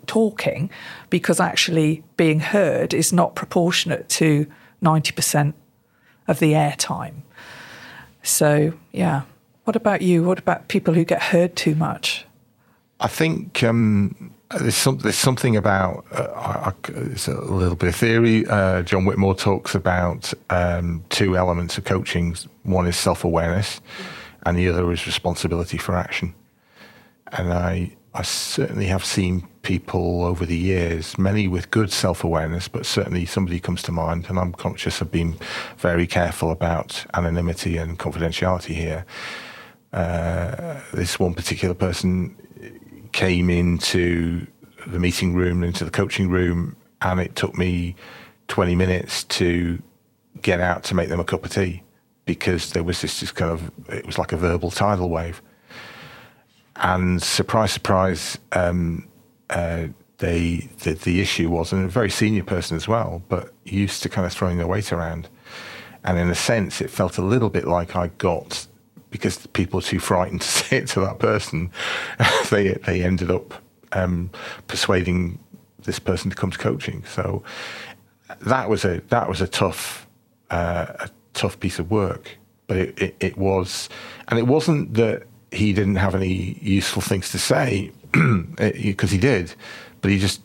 talking, 0.07 0.69
because 1.11 1.41
actually 1.41 2.03
being 2.17 2.41
heard 2.41 2.93
is 2.93 3.13
not 3.13 3.35
proportionate 3.35 4.09
to 4.09 4.47
90% 4.83 5.55
of 6.29 6.39
the 6.39 6.53
airtime. 6.53 7.23
So, 8.23 8.73
yeah. 8.93 9.23
What 9.65 9.77
about 9.77 10.03
you? 10.03 10.23
What 10.23 10.39
about 10.39 10.69
people 10.69 10.95
who 10.95 11.05
get 11.05 11.23
heard 11.23 11.57
too 11.57 11.75
much? 11.75 12.25
I 13.01 13.09
think 13.09 13.63
um, 13.65 14.33
there's, 14.51 14.77
some, 14.77 14.99
there's, 14.99 15.17
something 15.17 15.57
about 15.57 16.05
uh, 16.13 16.29
I, 16.35 16.73
it's 16.89 17.27
a 17.27 17.35
little 17.35 17.75
bit 17.75 17.89
of 17.89 17.97
theory. 17.97 18.47
Uh, 18.47 18.83
John 18.83 19.05
Whitmore 19.05 19.35
talks 19.35 19.75
about 19.75 20.33
um, 20.51 21.05
two 21.09 21.37
elements 21.37 21.79
of 21.79 21.85
coaching. 21.85 22.37
One 22.63 22.87
is 22.87 22.97
self 22.97 23.25
awareness, 23.25 23.81
and 24.45 24.57
the 24.57 24.69
other 24.69 24.91
is 24.93 25.05
responsibility 25.05 25.79
for 25.79 25.97
action. 25.97 26.33
And 27.33 27.53
I 27.53 27.97
I 28.17 28.23
certainly 28.23 28.87
have 28.87 29.05
seen 29.05 29.47
people 29.61 30.25
over 30.25 30.47
the 30.47 30.57
years, 30.57 31.19
many 31.19 31.49
with 31.49 31.71
good 31.71 31.93
self 31.93 32.25
awareness, 32.25 32.67
but 32.67 32.87
certainly 32.87 33.27
somebody 33.27 33.61
comes 33.61 33.83
to 33.83 33.93
mind, 33.93 34.27
and 34.31 34.39
I'm 34.39 34.53
conscious 34.53 35.03
of 35.03 35.13
being 35.13 35.39
very 35.77 36.07
careful 36.07 36.51
about 36.51 37.05
anonymity 37.13 37.77
and 37.77 37.99
confidentiality 37.99 38.75
here. 38.75 39.05
Uh, 39.93 40.81
this 40.95 41.19
one 41.19 41.35
particular 41.35 41.75
person 41.75 42.37
came 43.13 43.51
into 43.51 44.47
the 44.87 44.99
meeting 44.99 45.35
room, 45.35 45.63
into 45.63 45.85
the 45.85 45.91
coaching 45.91 46.31
room, 46.31 46.75
and 47.03 47.21
it 47.21 47.37
took 47.37 47.59
me 47.59 47.97
20 48.49 48.75
minutes 48.75 49.25
to 49.25 49.83
get 50.41 50.61
out 50.61 50.85
to 50.85 50.95
make 50.95 51.11
them 51.11 51.21
a 51.21 51.25
cup 51.25 51.45
of 51.45 51.51
tea. 51.51 51.83
because 52.25 52.73
there 52.73 52.83
was 52.83 53.01
this, 53.03 53.21
this 53.21 53.31
kind 53.31 53.51
of 53.53 53.71
it 53.89 54.05
was 54.05 54.19
like 54.19 54.33
a 54.33 54.37
verbal 54.37 54.71
tidal 54.71 55.09
wave. 55.09 55.41
And 56.77 57.23
surprise, 57.23 57.73
surprise, 57.73 58.39
um, 58.53 59.09
uh, 59.51 59.89
they 60.19 60.69
the, 60.83 60.95
the 60.95 61.21
issue 61.21 61.51
was, 61.51 61.73
and 61.73 61.85
a 61.85 61.89
very 61.89 62.11
senior 62.11 62.45
person 62.45 62.77
as 62.77 62.89
well, 62.89 63.23
but 63.29 63.53
used 63.65 64.03
to 64.03 64.09
kind 64.09 64.27
of 64.27 64.33
throwing 64.33 64.59
their 64.59 64.67
weight 64.67 64.93
around. 64.93 65.29
And 66.05 66.19
in 66.19 66.31
a 66.31 66.35
sense, 66.35 66.81
it 66.81 66.91
felt 66.91 67.19
a 67.19 67.23
little 67.23 67.51
bit 67.51 67.67
like 67.67 67.97
I 67.97 68.09
got 68.09 68.67
because 69.11 69.47
people 69.49 69.79
were 69.79 69.83
too 69.83 69.99
frightened 69.99 70.41
to 70.43 70.49
say 70.49 70.79
it 70.79 70.89
to 70.89 71.01
that 71.01 71.19
person. 71.19 71.71
they 72.51 72.75
they 72.75 73.03
ended 73.03 73.31
up 73.31 73.55
um, 73.93 74.31
persuading 74.67 75.39
this 75.83 75.99
person 75.99 76.31
to 76.31 76.37
come 76.37 76.51
to 76.51 76.59
coaching. 76.59 77.05
So 77.05 77.43
that 78.41 78.69
was 78.69 78.85
a 78.85 79.01
that 79.09 79.29
was 79.29 79.41
a 79.41 79.49
tough 79.49 80.07
uh, 80.51 80.87
a 81.01 81.11
tough 81.35 81.59
piece 81.61 81.79
of 81.79 81.91
work, 81.91 82.37
but 82.67 82.77
it, 82.77 83.03
it, 83.03 83.17
it 83.21 83.39
was, 83.39 83.89
and 84.29 84.39
it 84.39 84.47
wasn't 84.47 84.95
that 84.95 85.25
he 85.51 85.73
didn't 85.73 85.97
have 85.97 86.15
any 86.15 86.59
useful 86.61 87.03
things 87.03 87.31
to 87.31 87.39
say 87.39 87.93
because 88.57 89.11
he 89.11 89.19
did, 89.19 89.55
but 90.01 90.11
he 90.11 90.19
just 90.19 90.41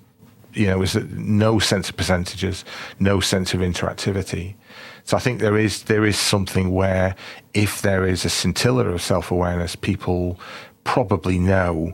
you 0.53 0.67
know 0.67 0.77
was 0.77 0.95
no 0.95 1.59
sense 1.59 1.89
of 1.89 1.97
percentages, 1.97 2.65
no 2.99 3.19
sense 3.19 3.53
of 3.53 3.61
interactivity. 3.61 4.55
So 5.03 5.17
I 5.17 5.19
think 5.19 5.39
there 5.39 5.57
is 5.57 5.83
there 5.83 6.05
is 6.05 6.17
something 6.17 6.71
where 6.71 7.15
if 7.53 7.81
there 7.81 8.05
is 8.05 8.25
a 8.25 8.29
scintilla 8.29 8.85
of 8.85 9.01
self 9.01 9.31
awareness, 9.31 9.75
people 9.75 10.39
probably 10.83 11.39
know 11.39 11.93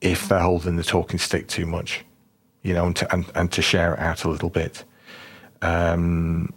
if 0.00 0.28
they're 0.28 0.40
holding 0.40 0.76
the 0.76 0.84
talking 0.84 1.18
stick 1.18 1.48
too 1.48 1.66
much, 1.66 2.04
you 2.62 2.74
know, 2.74 2.86
and 2.86 2.96
to, 2.96 3.12
and, 3.12 3.30
and 3.34 3.52
to 3.52 3.62
share 3.62 3.94
it 3.94 4.00
out 4.00 4.24
a 4.24 4.28
little 4.28 4.50
bit 4.50 4.84
um, 5.62 6.52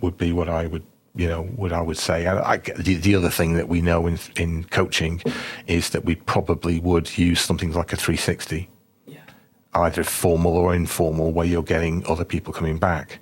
would 0.00 0.16
be 0.16 0.32
what 0.32 0.48
I 0.48 0.66
would 0.66 0.84
you 1.14 1.28
know 1.28 1.42
what 1.42 1.72
I 1.72 1.80
would 1.80 1.98
say. 1.98 2.26
I, 2.26 2.56
the, 2.56 2.94
the, 2.94 3.14
other 3.14 3.28
thing 3.28 3.54
that 3.54 3.68
we 3.68 3.82
know 3.82 4.06
in 4.06 4.18
in 4.36 4.64
coaching 4.64 5.22
is 5.66 5.90
that 5.90 6.04
we 6.04 6.14
probably 6.14 6.80
would 6.80 7.18
use 7.18 7.40
something 7.40 7.72
like 7.72 7.92
a 7.92 7.96
360, 7.96 8.70
yeah. 9.06 9.18
either 9.74 10.04
formal 10.04 10.56
or 10.56 10.74
informal, 10.74 11.32
where 11.32 11.46
you're 11.46 11.62
getting 11.62 12.06
other 12.06 12.24
people 12.24 12.52
coming 12.52 12.78
back. 12.78 13.18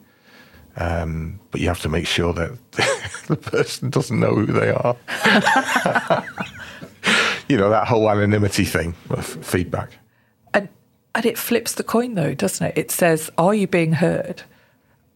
Um, 0.76 1.40
but 1.50 1.61
you 1.61 1.66
have 1.66 1.83
to 1.83 1.88
make 1.88 2.07
sure 2.07 2.33
that 2.33 2.57
the 3.26 3.37
person 3.37 3.90
doesn't 3.90 4.20
know 4.20 4.37
who 4.37 4.46
they 4.46 4.70
are. 4.70 4.96
you 7.48 7.57
know 7.57 7.70
that 7.70 7.88
whole 7.88 8.09
anonymity 8.09 8.64
thing 8.64 8.94
of 9.11 9.26
feedback. 9.26 9.90
And 10.55 10.68
and 11.16 11.26
it 11.26 11.37
flips 11.37 11.74
the 11.74 11.83
coin 11.83 12.14
though, 12.14 12.35
doesn't 12.35 12.64
it? 12.64 12.79
It 12.79 12.92
says, 12.92 13.31
"Are 13.37 13.55
you 13.55 13.66
being 13.66 13.94
heard?" 13.94 14.44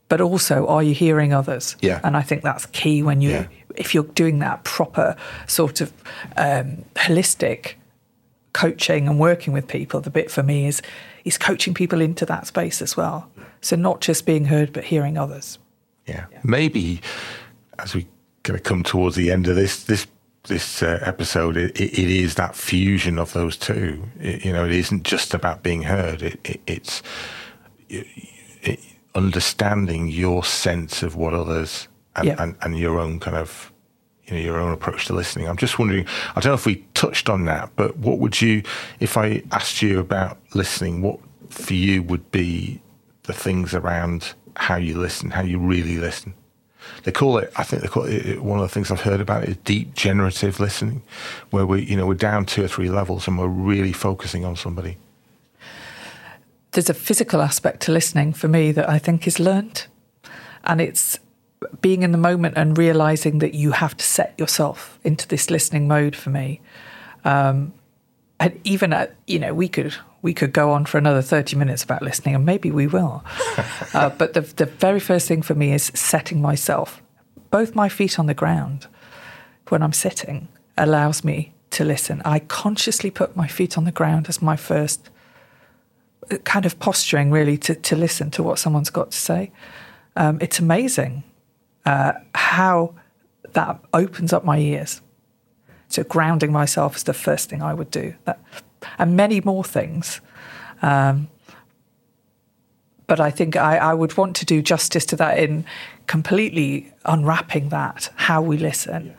But 0.09 0.21
also, 0.21 0.67
are 0.67 0.83
you 0.83 0.95
hearing 0.95 1.33
others? 1.33 1.77
Yeah. 1.81 2.01
And 2.05 2.17
I 2.17 2.23
think 2.23 2.43
that's 2.43 2.67
key 2.67 3.03
when 3.03 3.21
you, 3.21 3.31
yeah. 3.31 3.47
if 3.75 3.95
you're 3.95 4.05
doing 4.05 4.38
that 4.40 4.62
proper 4.64 5.17
sort 5.47 5.81
of 5.81 5.93
um, 6.37 6.85
holistic 6.95 7.75
coaching 8.55 9.07
and 9.07 9.21
working 9.21 9.53
with 9.53 9.69
people. 9.69 10.01
The 10.01 10.11
bit 10.11 10.31
for 10.31 10.43
me 10.43 10.67
is 10.67 10.81
is 11.25 11.37
coaching 11.37 11.75
people 11.75 12.01
into 12.01 12.25
that 12.27 12.47
space 12.47 12.81
as 12.81 12.97
well. 12.97 13.29
So 13.61 13.77
not 13.77 14.01
just 14.01 14.25
being 14.25 14.47
heard, 14.47 14.73
but 14.73 14.85
hearing 14.85 15.19
others. 15.19 15.59
Yeah, 16.07 16.27
yeah. 16.33 16.40
maybe 16.43 17.01
as 17.79 17.95
we 17.95 18.07
kind 18.43 18.59
of 18.59 18.62
come 18.62 18.83
towards 18.83 19.17
the 19.17 19.31
end 19.31 19.49
of 19.49 19.57
this 19.57 19.85
this 19.85 20.07
this 20.45 20.83
uh, 20.83 20.99
episode, 21.03 21.57
it, 21.57 21.79
it 21.81 21.99
is 21.99 22.35
that 22.37 22.55
fusion 22.55 23.19
of 23.19 23.33
those 23.33 23.57
two. 23.57 24.05
It, 24.21 24.45
you 24.45 24.53
know, 24.53 24.64
it 24.64 24.73
isn't 24.73 25.03
just 25.03 25.35
about 25.35 25.62
being 25.62 25.83
heard. 25.83 26.23
It, 26.23 26.61
it's 26.67 27.03
understanding 29.14 30.09
your 30.09 30.44
sense 30.44 31.03
of 31.03 31.16
what 31.16 31.35
others 31.35 31.88
and, 32.16 32.27
yeah. 32.27 32.42
and, 32.42 32.57
and 32.62 32.79
your 32.79 32.98
own 32.98 33.20
kind 33.20 33.37
of 33.37 33.72
you 34.27 34.35
know 34.35 34.40
your 34.40 34.59
own 34.59 34.72
approach 34.72 35.07
to 35.07 35.12
listening. 35.12 35.48
I'm 35.48 35.57
just 35.57 35.79
wondering. 35.79 36.07
I 36.35 36.40
don't 36.40 36.50
know 36.50 36.55
if 36.55 36.66
we 36.66 36.85
touched 36.94 37.29
on 37.29 37.44
that, 37.44 37.70
but 37.77 37.96
what 37.98 38.18
would 38.18 38.40
you, 38.40 38.62
if 39.00 39.16
I 39.16 39.42
asked 39.53 39.83
you 39.83 39.98
about 40.00 40.38
listening, 40.55 41.03
what 41.03 41.20
for 41.50 41.74
you 41.74 42.03
would 42.03 42.31
be 42.31 42.81
the 43.24 43.33
things 43.33 43.74
around 43.74 44.35
how 44.57 44.77
you 44.77 44.98
listen, 44.98 45.31
how 45.31 45.42
you 45.42 45.59
really 45.59 45.98
listen. 45.98 46.35
They 47.05 47.12
call 47.12 47.38
it. 47.38 47.53
I 47.57 47.64
think 47.64 47.83
they 47.83 47.88
call 47.88 48.05
it. 48.05 48.42
One 48.42 48.59
of 48.59 48.62
the 48.62 48.72
things 48.72 48.90
I've 48.90 49.00
heard 49.00 49.20
about 49.20 49.44
is 49.44 49.57
deep 49.59 49.94
generative 49.94 50.61
listening, 50.61 51.03
where 51.50 51.66
we, 51.66 51.83
you 51.83 51.96
know, 51.96 52.07
we're 52.07 52.14
down 52.14 52.44
two 52.44 52.64
or 52.64 52.68
three 52.68 52.90
levels 52.90 53.27
and 53.27 53.38
we're 53.38 53.46
really 53.46 53.92
focusing 53.92 54.44
on 54.44 54.57
somebody. 54.57 54.98
There's 56.75 56.91
a 56.91 56.95
physical 56.95 57.41
aspect 57.41 57.83
to 57.83 57.93
listening 57.93 58.33
for 58.33 58.49
me 58.49 58.73
that 58.73 58.89
I 58.89 58.99
think 58.99 59.29
is 59.29 59.39
learned, 59.39 59.87
and 60.65 60.81
it's 60.81 61.21
being 61.81 62.03
in 62.03 62.11
the 62.11 62.19
moment 62.19 62.57
and 62.57 62.77
realizing 62.77 63.39
that 63.39 63.55
you 63.55 63.71
have 63.71 63.97
to 63.97 64.05
set 64.05 64.35
yourself 64.37 64.99
into 65.05 65.27
this 65.29 65.51
listening 65.51 65.87
mode. 65.87 66.17
For 66.17 66.31
me, 66.31 66.61
um, 67.25 67.73
and 68.41 68.61
even 68.65 68.93
at 68.93 69.15
you 69.29 69.39
know, 69.39 69.55
we 69.55 69.69
could 69.69 69.95
we 70.21 70.35
could 70.35 70.53
go 70.53 70.73
on 70.73 70.85
for 70.85 70.99
another 70.99 71.23
30 71.23 71.55
minutes 71.57 71.85
about 71.85 72.03
listening, 72.03 72.35
and 72.35 72.45
maybe 72.45 72.73
we 72.73 72.89
will. 72.89 73.23
uh, 73.95 74.09
but 74.11 74.33
the, 74.33 74.41
the 74.41 74.67
very 74.67 74.99
first 74.99 75.29
thing 75.29 75.43
for 75.43 75.55
me 75.55 75.73
is 75.73 75.93
setting 75.95 76.43
myself, 76.43 77.01
both 77.51 77.77
my 77.77 77.89
feet 77.89 78.19
on 78.19 78.27
the 78.27 78.35
ground 78.35 78.89
when 79.69 79.81
I'm 79.81 79.93
sitting, 79.93 80.49
allows 80.77 81.23
me 81.23 81.53
to 81.71 81.85
listen. 81.85 82.21
I 82.25 82.41
consciously 82.41 83.11
put 83.11 83.37
my 83.37 83.47
feet 83.47 83.79
on 83.79 83.85
the 83.85 83.93
ground 83.93 84.29
as 84.29 84.43
my 84.43 84.57
first 84.57 85.11
kind 86.45 86.67
of 86.67 86.79
posturing, 86.79 87.31
really, 87.31 87.57
to, 87.59 87.75
to 87.75 87.97
listen 87.97 88.31
to 88.33 88.43
what 88.43 88.59
someone's 88.59 88.91
got 88.91 89.13
to 89.13 89.19
say. 89.19 89.53
Um, 90.17 90.39
it's 90.41 90.59
amazing 90.59 91.25
uh, 91.85 92.13
how 92.35 92.95
that 93.53 93.81
opens 93.93 94.33
up 94.33 94.45
my 94.45 94.59
ears. 94.59 95.01
So 95.89 96.03
grounding 96.03 96.53
myself 96.53 96.97
is 96.97 97.05
the 97.05 97.15
first 97.15 97.49
thing 97.49 97.63
I 97.63 97.75
would 97.75 97.91
do. 97.91 98.15
That 98.25 98.41
and 98.99 99.17
many 99.17 99.41
more 99.41 99.65
things. 99.65 100.21
Um, 100.83 101.29
but 103.07 103.21
I 103.21 103.31
think 103.31 103.57
I, 103.57 103.77
I, 103.77 103.95
would 103.95 104.17
want 104.17 104.37
to 104.37 104.47
do 104.47 104.63
justice 104.63 105.05
to 105.07 105.17
that 105.17 105.39
in 105.39 105.65
completely 106.07 106.93
unwrapping 107.05 107.69
that, 107.69 108.11
how 108.17 108.41
we 108.43 108.57
listen. 108.57 109.15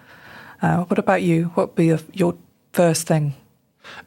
Uh, 0.61 0.83
what 0.85 0.97
about 0.97 1.21
you? 1.21 1.45
What 1.55 1.69
would 1.69 1.75
be 1.75 1.95
your 2.13 2.35
first 2.73 3.07
thing? 3.07 3.35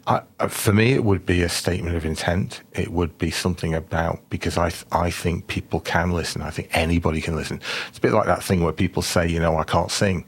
I, 0.06 0.22
uh, 0.40 0.48
for 0.48 0.72
me, 0.72 0.92
it 0.92 1.04
would 1.04 1.24
be 1.26 1.42
a 1.42 1.48
statement 1.48 1.96
of 1.96 2.04
intent. 2.04 2.62
It 2.72 2.92
would 2.92 3.18
be 3.18 3.30
something 3.30 3.74
about 3.74 4.20
because 4.30 4.58
I 4.58 4.72
I 4.92 5.10
think 5.10 5.46
people 5.46 5.80
can 5.80 6.12
listen. 6.12 6.42
I 6.42 6.50
think 6.50 6.68
anybody 6.72 7.20
can 7.20 7.36
listen. 7.36 7.60
It's 7.88 7.98
a 7.98 8.00
bit 8.00 8.12
like 8.12 8.26
that 8.26 8.42
thing 8.42 8.62
where 8.62 8.72
people 8.72 9.02
say, 9.02 9.26
you 9.28 9.40
know, 9.40 9.56
I 9.56 9.64
can't 9.64 9.90
sing. 9.90 10.24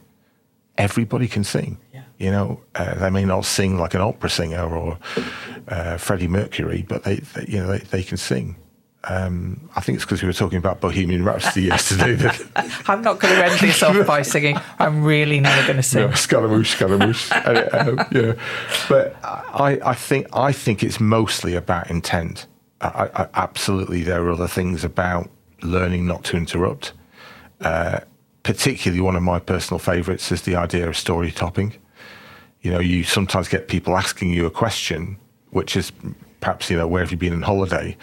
Everybody 0.79 1.29
can 1.29 1.45
sing. 1.45 1.79
You 2.19 2.31
know, 2.31 2.61
uh, 2.75 2.95
they 2.97 3.11
may 3.11 3.25
not 3.25 3.47
sing 3.47 3.79
like 3.79 3.95
an 3.95 4.03
opera 4.03 4.29
singer 4.29 4.69
or 4.69 4.99
uh, 5.69 5.97
Freddie 5.97 6.29
Mercury, 6.29 6.85
but 6.87 7.03
they, 7.05 7.17
they, 7.17 7.47
you 7.49 7.59
know, 7.59 7.69
they, 7.69 7.79
they 7.79 8.03
can 8.03 8.19
sing. 8.19 8.57
Um, 9.05 9.71
I 9.75 9.81
think 9.81 9.97
it's 9.97 10.05
because 10.05 10.23
we 10.23 10.27
were 10.27 10.35
talking 10.35 10.59
about 10.59 10.81
Bohemian 10.81 11.25
Rhapsody 11.25 11.63
yesterday. 11.67 12.15
That 12.15 12.41
I'm 12.87 13.03
not 13.03 13.19
going 13.19 13.35
to 13.35 13.45
end 13.45 13.61
this 13.61 13.83
off 13.83 14.07
by 14.07 14.23
singing. 14.23 14.59
I'm 14.79 15.03
really 15.03 15.41
never 15.41 15.63
going 15.67 15.77
to 15.77 15.83
sing. 15.83 16.09
No, 16.09 16.15
Scaramouche, 16.15 16.73
Scaramouche. 16.73 17.33
uh, 17.33 18.05
yeah, 18.13 18.33
but 18.89 19.17
I, 19.25 19.81
I 19.85 19.95
think 19.95 20.27
I 20.35 20.53
think 20.53 20.83
it's 20.83 21.01
mostly 21.01 21.55
about 21.55 21.91
intent. 21.91 22.47
I, 22.83 23.11
I, 23.15 23.29
absolutely, 23.35 24.03
there 24.03 24.23
are 24.25 24.31
other 24.31 24.49
things 24.49 24.85
about 24.85 25.31
learning 25.63 26.07
not 26.07 26.25
to 26.25 26.37
interrupt. 26.37 26.93
Uh, 27.61 28.01
particularly, 28.43 29.01
one 29.01 29.17
of 29.17 29.23
my 29.23 29.39
personal 29.39 29.79
favourites 29.79 30.31
is 30.33 30.43
the 30.43 30.57
idea 30.57 30.89
of 30.89 30.97
story 30.97 31.31
topping 31.31 31.75
you 32.63 32.71
know, 32.71 32.79
you 32.79 33.05
sometimes 33.05 33.49
get 33.49 33.69
people 33.69 33.97
asking 33.97 34.31
you 34.31 34.47
a 34.47 34.51
question, 34.51 35.17
which 35.51 35.77
is 35.77 35.93
perhaps, 36.41 36.71
you 36.71 36.77
know, 36.77 36.87
where 36.87 37.03
have 37.03 37.11
you 37.11 37.17
been 37.17 37.33
on 37.33 37.43
holiday? 37.43 37.97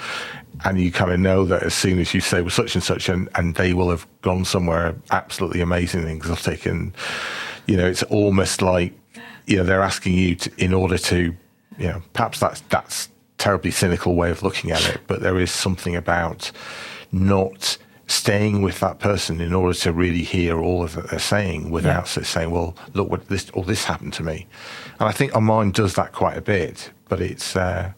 And 0.65 0.79
you 0.79 0.91
kind 0.91 1.11
of 1.11 1.19
know 1.19 1.45
that 1.45 1.63
as 1.63 1.73
soon 1.73 1.99
as 1.99 2.13
you 2.13 2.21
say, 2.21 2.41
well, 2.41 2.49
such 2.49 2.75
and 2.75 2.83
such, 2.83 3.09
and, 3.09 3.29
and 3.35 3.55
they 3.55 3.73
will 3.73 3.89
have 3.89 4.07
gone 4.21 4.43
somewhere 4.45 4.95
absolutely 5.11 5.61
amazing 5.61 6.01
and 6.01 6.09
exotic. 6.09 6.65
And, 6.65 6.93
you 7.67 7.77
know, 7.77 7.85
it's 7.85 8.03
almost 8.03 8.61
like, 8.61 8.93
you 9.45 9.57
know, 9.57 9.63
they're 9.63 9.83
asking 9.83 10.13
you 10.13 10.35
to, 10.35 10.51
in 10.57 10.73
order 10.73 10.97
to, 10.97 11.35
you 11.77 11.87
know, 11.87 12.01
perhaps 12.13 12.39
that's, 12.39 12.61
that's 12.69 13.09
terribly 13.37 13.71
cynical 13.71 14.15
way 14.15 14.31
of 14.31 14.41
looking 14.41 14.71
at 14.71 14.87
it, 14.89 15.01
but 15.05 15.21
there 15.21 15.39
is 15.39 15.51
something 15.51 15.95
about 15.95 16.51
not 17.11 17.77
staying 18.07 18.61
with 18.61 18.79
that 18.79 18.99
person 18.99 19.39
in 19.41 19.53
order 19.53 19.77
to 19.77 19.91
really 19.93 20.23
hear 20.23 20.59
all 20.59 20.83
of 20.83 20.95
that 20.95 21.09
they're 21.09 21.19
saying 21.19 21.69
without 21.69 22.17
yeah. 22.17 22.23
saying, 22.23 22.49
well, 22.49 22.75
look 22.93 23.09
what 23.09 23.27
this, 23.27 23.49
all 23.51 23.63
this 23.63 23.83
happened 23.83 24.13
to 24.13 24.23
me. 24.23 24.47
And 24.99 25.07
I 25.07 25.11
think 25.11 25.35
our 25.35 25.41
mind 25.41 25.73
does 25.73 25.93
that 25.95 26.13
quite 26.13 26.37
a 26.37 26.41
bit, 26.41 26.89
but 27.09 27.21
it's, 27.21 27.55
uh, 27.55 27.91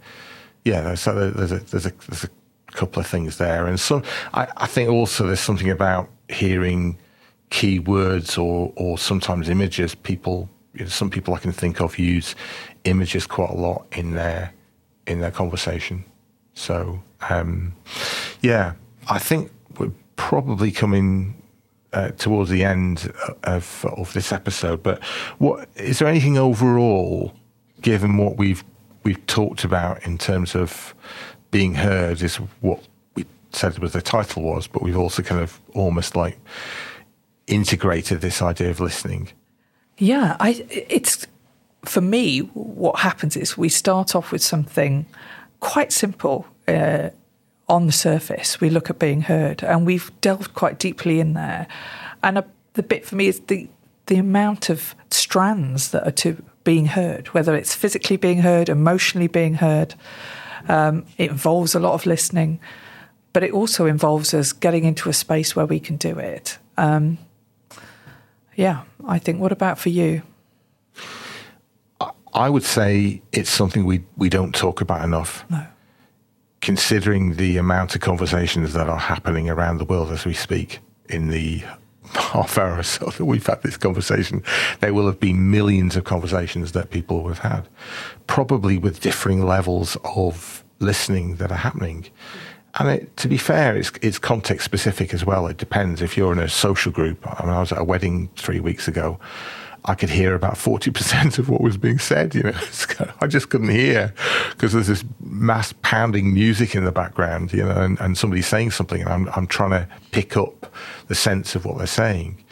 yeah, 0.65 0.95
so 0.95 1.31
there's 1.31 1.51
a, 1.51 1.59
there's 1.59 1.85
a, 1.85 1.91
there's 2.09 2.23
a 2.25 2.29
couple 2.71 2.99
of 2.99 3.08
things 3.08 3.38
there. 3.38 3.65
And 3.67 3.79
some, 3.79 4.03
I, 4.34 4.47
I 4.58 4.67
think 4.67 4.89
also 4.89 5.27
there's 5.27 5.39
something 5.39 5.69
about 5.69 6.10
hearing 6.27 6.97
key 7.49 7.79
words 7.79 8.38
or, 8.38 8.71
or 8.75 8.97
sometimes 8.97 9.49
images. 9.49 9.95
People, 9.95 10.49
you 10.73 10.82
know, 10.82 10.89
some 10.89 11.10
people 11.10 11.34
I 11.34 11.39
can 11.39 11.51
think 11.51 11.82
of 11.82 11.97
use 11.97 12.36
images 12.84 13.27
quite 13.27 13.49
a 13.49 13.55
lot 13.55 13.86
in 13.91 14.13
their, 14.13 14.53
in 15.08 15.19
their 15.19 15.32
conversation. 15.32 16.05
So, 16.53 17.01
um, 17.29 17.73
yeah, 18.41 18.73
I 19.10 19.19
think 19.19 19.51
we're 19.77 19.91
probably 20.15 20.71
coming 20.71 21.41
uh, 21.93 22.10
towards 22.12 22.49
the 22.49 22.63
end 22.63 23.12
of 23.43 23.86
of 23.86 24.13
this 24.13 24.32
episode. 24.32 24.84
But 24.84 25.03
what 25.38 25.69
is 25.75 25.99
there 25.99 26.08
anything 26.08 26.38
overall, 26.38 27.34
given 27.82 28.17
what 28.17 28.38
we've 28.38 28.63
we've 29.03 29.25
talked 29.25 29.63
about 29.63 30.05
in 30.05 30.17
terms 30.17 30.55
of 30.55 30.93
being 31.51 31.75
heard, 31.75 32.21
is 32.21 32.38
what 32.62 32.88
we 33.15 33.25
said 33.51 33.79
was 33.79 33.93
the 33.93 34.01
title 34.01 34.43
was, 34.43 34.67
but 34.67 34.81
we've 34.81 34.97
also 34.97 35.21
kind 35.23 35.41
of 35.41 35.59
almost 35.73 36.15
like 36.15 36.38
integrated 37.47 38.21
this 38.21 38.41
idea 38.41 38.69
of 38.69 38.79
listening. 38.79 39.29
Yeah, 39.97 40.38
I 40.39 40.65
it's 40.69 41.27
for 41.83 42.01
me. 42.01 42.39
What 42.39 42.99
happens 42.99 43.35
is 43.35 43.57
we 43.57 43.69
start 43.69 44.15
off 44.15 44.31
with 44.31 44.43
something 44.43 45.05
quite 45.59 45.91
simple. 45.91 46.45
Uh, 46.67 47.09
on 47.67 47.85
the 47.85 47.91
surface, 47.91 48.59
we 48.59 48.69
look 48.69 48.89
at 48.89 48.97
being 48.97 49.21
heard, 49.21 49.63
and 49.63 49.85
we've 49.85 50.12
delved 50.21 50.55
quite 50.55 50.79
deeply 50.79 51.19
in 51.19 51.33
there. 51.33 51.67
And 52.23 52.39
a, 52.39 52.45
the 52.73 52.81
bit 52.81 53.05
for 53.05 53.15
me 53.15 53.27
is 53.27 53.39
the 53.41 53.67
the 54.07 54.17
amount 54.17 54.69
of 54.69 54.95
strands 55.12 55.91
that 55.91 56.05
are 56.07 56.12
to 56.12 56.43
being 56.63 56.88
heard, 56.88 57.27
whether 57.27 57.55
it's 57.55 57.75
physically 57.75 58.17
being 58.17 58.39
heard, 58.39 58.69
emotionally 58.69 59.27
being 59.27 59.55
heard. 59.55 59.93
Um, 60.67 61.05
it 61.17 61.29
involves 61.29 61.75
a 61.75 61.79
lot 61.79 61.93
of 61.93 62.05
listening, 62.05 62.59
but 63.33 63.43
it 63.43 63.51
also 63.51 63.85
involves 63.85 64.33
us 64.33 64.51
getting 64.53 64.83
into 64.83 65.09
a 65.09 65.13
space 65.13 65.55
where 65.55 65.65
we 65.65 65.79
can 65.79 65.97
do 65.97 66.17
it. 66.19 66.57
Um, 66.77 67.17
yeah, 68.55 68.83
I 69.07 69.19
think. 69.19 69.39
What 69.39 69.51
about 69.51 69.79
for 69.79 69.89
you? 69.89 70.21
I 72.33 72.49
would 72.49 72.63
say 72.63 73.21
it's 73.31 73.49
something 73.49 73.85
we 73.85 74.03
we 74.17 74.29
don't 74.29 74.53
talk 74.53 74.81
about 74.81 75.03
enough. 75.03 75.45
No 75.49 75.65
considering 76.61 77.35
the 77.35 77.57
amount 77.57 77.95
of 77.95 78.01
conversations 78.01 78.73
that 78.73 78.89
are 78.89 78.97
happening 78.97 79.49
around 79.49 79.77
the 79.77 79.85
world 79.85 80.11
as 80.11 80.25
we 80.25 80.33
speak 80.33 80.79
in 81.07 81.29
the 81.29 81.63
half 82.15 82.57
hour 82.57 82.77
or 82.77 82.83
so 82.83 83.05
that 83.05 83.25
we've 83.25 83.45
had 83.45 83.61
this 83.63 83.77
conversation, 83.77 84.43
there 84.79 84.93
will 84.93 85.05
have 85.05 85.19
been 85.19 85.51
millions 85.51 85.95
of 85.95 86.03
conversations 86.03 86.71
that 86.73 86.89
people 86.89 87.27
have 87.27 87.39
had, 87.39 87.67
probably 88.27 88.77
with 88.77 88.99
differing 88.99 89.45
levels 89.45 89.97
of 90.03 90.63
listening 90.79 91.35
that 91.35 91.51
are 91.51 91.57
happening. 91.57 92.05
And 92.75 92.89
it, 92.89 93.17
to 93.17 93.27
be 93.27 93.37
fair, 93.37 93.75
it's, 93.75 93.91
it's 94.01 94.19
context 94.19 94.65
specific 94.65 95.13
as 95.13 95.25
well. 95.25 95.47
It 95.47 95.57
depends. 95.57 96.01
If 96.01 96.15
you're 96.15 96.31
in 96.31 96.39
a 96.39 96.47
social 96.49 96.91
group, 96.91 97.25
I 97.25 97.45
mean, 97.45 97.53
I 97.53 97.59
was 97.59 97.71
at 97.71 97.79
a 97.79 97.83
wedding 97.83 98.29
three 98.35 98.59
weeks 98.59 98.87
ago 98.87 99.19
I 99.85 99.95
could 99.95 100.09
hear 100.09 100.35
about 100.35 100.55
40% 100.55 101.39
of 101.39 101.49
what 101.49 101.61
was 101.61 101.77
being 101.77 101.99
said. 101.99 102.35
You 102.35 102.43
know, 102.43 102.53
I 103.21 103.27
just 103.27 103.49
couldn't 103.49 103.69
hear 103.69 104.13
because 104.51 104.73
there's 104.73 104.87
this 104.87 105.03
mass 105.21 105.73
pounding 105.81 106.33
music 106.33 106.75
in 106.75 106.83
the 106.83 106.91
background, 106.91 107.53
you 107.53 107.63
know, 107.63 107.81
and, 107.81 107.99
and 107.99 108.17
somebody's 108.17 108.47
saying 108.47 108.71
something 108.71 109.01
and 109.01 109.09
I'm, 109.09 109.29
I'm 109.35 109.47
trying 109.47 109.71
to 109.71 109.87
pick 110.11 110.35
up 110.35 110.73
the 111.07 111.15
sense 111.15 111.55
of 111.55 111.65
what 111.65 111.77
they're 111.77 111.87
saying. 111.87 112.43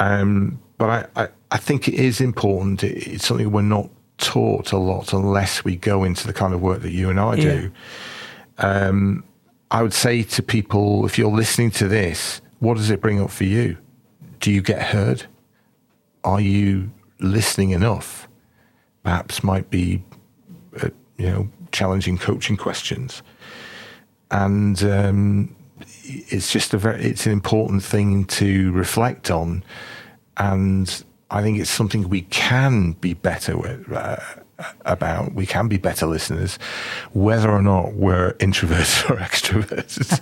Um, 0.00 0.60
but 0.78 1.10
I, 1.16 1.22
I, 1.22 1.28
I, 1.52 1.56
think 1.56 1.88
it 1.88 1.94
is 1.94 2.20
important. 2.20 2.84
It, 2.84 3.06
it's 3.06 3.26
something 3.26 3.50
we're 3.50 3.62
not 3.62 3.88
taught 4.18 4.72
a 4.72 4.78
lot 4.78 5.12
unless 5.12 5.64
we 5.64 5.76
go 5.76 6.04
into 6.04 6.26
the 6.26 6.32
kind 6.32 6.52
of 6.52 6.60
work 6.60 6.82
that 6.82 6.92
you 6.92 7.10
and 7.10 7.18
I 7.20 7.34
yeah. 7.36 7.42
do. 7.42 7.72
Um, 8.58 9.24
I 9.70 9.82
would 9.82 9.94
say 9.94 10.22
to 10.22 10.42
people, 10.42 11.06
if 11.06 11.18
you're 11.18 11.30
listening 11.30 11.70
to 11.72 11.88
this, 11.88 12.40
what 12.60 12.76
does 12.76 12.90
it 12.90 13.00
bring 13.00 13.20
up 13.20 13.30
for 13.30 13.44
you? 13.44 13.76
Do 14.40 14.52
you 14.52 14.62
get 14.62 14.82
heard? 14.82 15.26
Are 16.26 16.40
you 16.40 16.90
listening 17.20 17.70
enough? 17.70 18.28
Perhaps 19.04 19.42
might 19.44 19.70
be, 19.70 20.02
uh, 20.82 20.90
you 21.16 21.30
know, 21.30 21.48
challenging 21.72 22.18
coaching 22.18 22.56
questions, 22.56 23.22
and 24.30 24.82
um, 24.82 25.56
it's 26.04 26.52
just 26.52 26.74
a 26.74 26.78
very 26.78 27.02
it's 27.04 27.24
an 27.24 27.32
important 27.32 27.82
thing 27.84 28.24
to 28.24 28.72
reflect 28.72 29.30
on, 29.30 29.62
and 30.36 31.04
I 31.30 31.42
think 31.42 31.58
it's 31.58 31.70
something 31.70 32.08
we 32.08 32.22
can 32.22 32.92
be 32.92 33.14
better 33.14 33.56
with. 33.56 33.90
Uh, 33.90 34.16
about 34.86 35.34
we 35.34 35.44
can 35.44 35.68
be 35.68 35.76
better 35.76 36.06
listeners 36.06 36.58
whether 37.12 37.50
or 37.50 37.60
not 37.60 37.92
we're 37.92 38.32
introverts 38.38 39.04
or 39.10 39.16
extroverts 39.16 40.18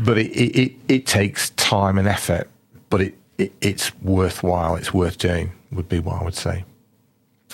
but 0.02 0.16
it, 0.16 0.30
it, 0.30 0.72
it 0.88 1.04
takes 1.04 1.50
time 1.50 1.98
and 1.98 2.08
effort 2.08 2.48
but 2.88 3.02
it 3.02 3.14
it, 3.38 3.52
it's 3.60 3.94
worthwhile. 4.02 4.76
It's 4.76 4.92
worth 4.92 5.16
doing. 5.18 5.52
Would 5.72 5.88
be 5.88 6.00
what 6.00 6.20
I 6.20 6.24
would 6.24 6.34
say. 6.34 6.64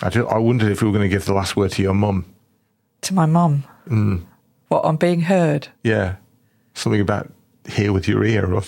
I, 0.03 0.09
just, 0.09 0.29
I 0.29 0.39
wondered 0.39 0.73
if 0.73 0.83
we 0.83 0.89
were 0.89 0.93
going 0.93 1.09
to 1.09 1.15
give 1.15 1.25
the 1.25 1.35
last 1.35 1.57
word 1.57 1.71
to 1.73 1.83
your 1.83 1.95
mum. 1.95 2.25
To 3.03 3.15
my 3.15 3.27
mum. 3.27 3.65
Mm. 3.87 4.25
What 4.69 4.85
on 4.85 4.97
being 4.97 5.21
heard? 5.21 5.69
Yeah, 5.83 6.17
something 6.75 7.01
about 7.01 7.31
hear 7.69 7.93
with 7.93 8.09
your 8.09 8.25
ear 8.25 8.53
or. 8.53 8.63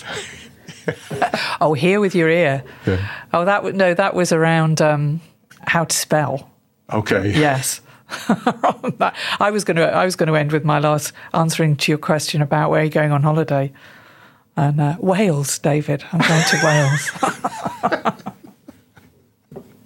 oh, 1.61 1.73
hear 1.75 2.01
with 2.01 2.15
your 2.15 2.29
ear. 2.29 2.63
Yeah. 2.87 3.09
Oh, 3.33 3.45
that 3.45 3.63
was 3.63 3.75
no, 3.75 3.95
that 3.95 4.15
was 4.15 4.31
around 4.31 4.81
um, 4.81 5.21
how 5.67 5.85
to 5.85 5.97
spell. 5.97 6.51
Okay. 6.93 7.33
Yes. 7.33 7.81
I 8.29 9.51
was 9.51 9.65
going 9.65 9.79
to. 9.79 9.85
I 9.85 10.05
was 10.05 10.17
going 10.17 10.29
to 10.29 10.37
end 10.37 10.53
with 10.53 10.65
my 10.65 10.79
last 10.79 11.13
answering 11.35 11.77
to 11.77 11.91
your 11.91 11.99
question 11.99 12.43
about 12.43 12.71
where 12.71 12.83
you're 12.83 12.91
going 12.91 13.11
on 13.11 13.23
holiday. 13.23 13.73
And 14.57 14.81
uh, 14.81 14.97
Wales, 14.99 15.59
David. 15.59 16.05
I'm 16.13 16.21
going 16.21 16.45
to 16.45 16.61
Wales. 16.65 17.11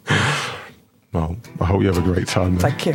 well, 1.13 1.37
I 1.61 1.65
hope 1.65 1.81
you 1.81 1.89
have 1.89 1.99
a 1.99 2.03
great 2.03 2.29
time. 2.29 2.57
There. 2.57 2.71
Thank 2.71 2.87
you. 2.87 2.95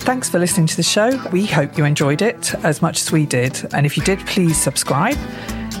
Thanks 0.00 0.30
for 0.30 0.38
listening 0.38 0.66
to 0.68 0.76
the 0.76 0.82
show. 0.82 1.22
We 1.30 1.44
hope 1.44 1.76
you 1.76 1.84
enjoyed 1.84 2.22
it 2.22 2.54
as 2.64 2.80
much 2.80 3.02
as 3.02 3.12
we 3.12 3.26
did. 3.26 3.62
And 3.74 3.84
if 3.84 3.98
you 3.98 4.02
did, 4.02 4.20
please 4.20 4.56
subscribe. 4.56 5.18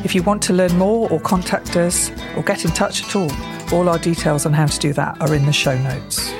If 0.04 0.14
you 0.14 0.22
want 0.22 0.42
to 0.42 0.52
learn 0.52 0.76
more 0.76 1.10
or 1.10 1.18
contact 1.18 1.74
us 1.76 2.10
or 2.36 2.42
get 2.42 2.66
in 2.66 2.70
touch 2.72 3.02
at 3.02 3.16
all, 3.16 3.32
all 3.72 3.88
our 3.88 3.98
details 3.98 4.44
on 4.44 4.52
how 4.52 4.66
to 4.66 4.78
do 4.78 4.92
that 4.92 5.18
are 5.22 5.34
in 5.34 5.46
the 5.46 5.52
show 5.52 5.76
notes. 5.78 6.30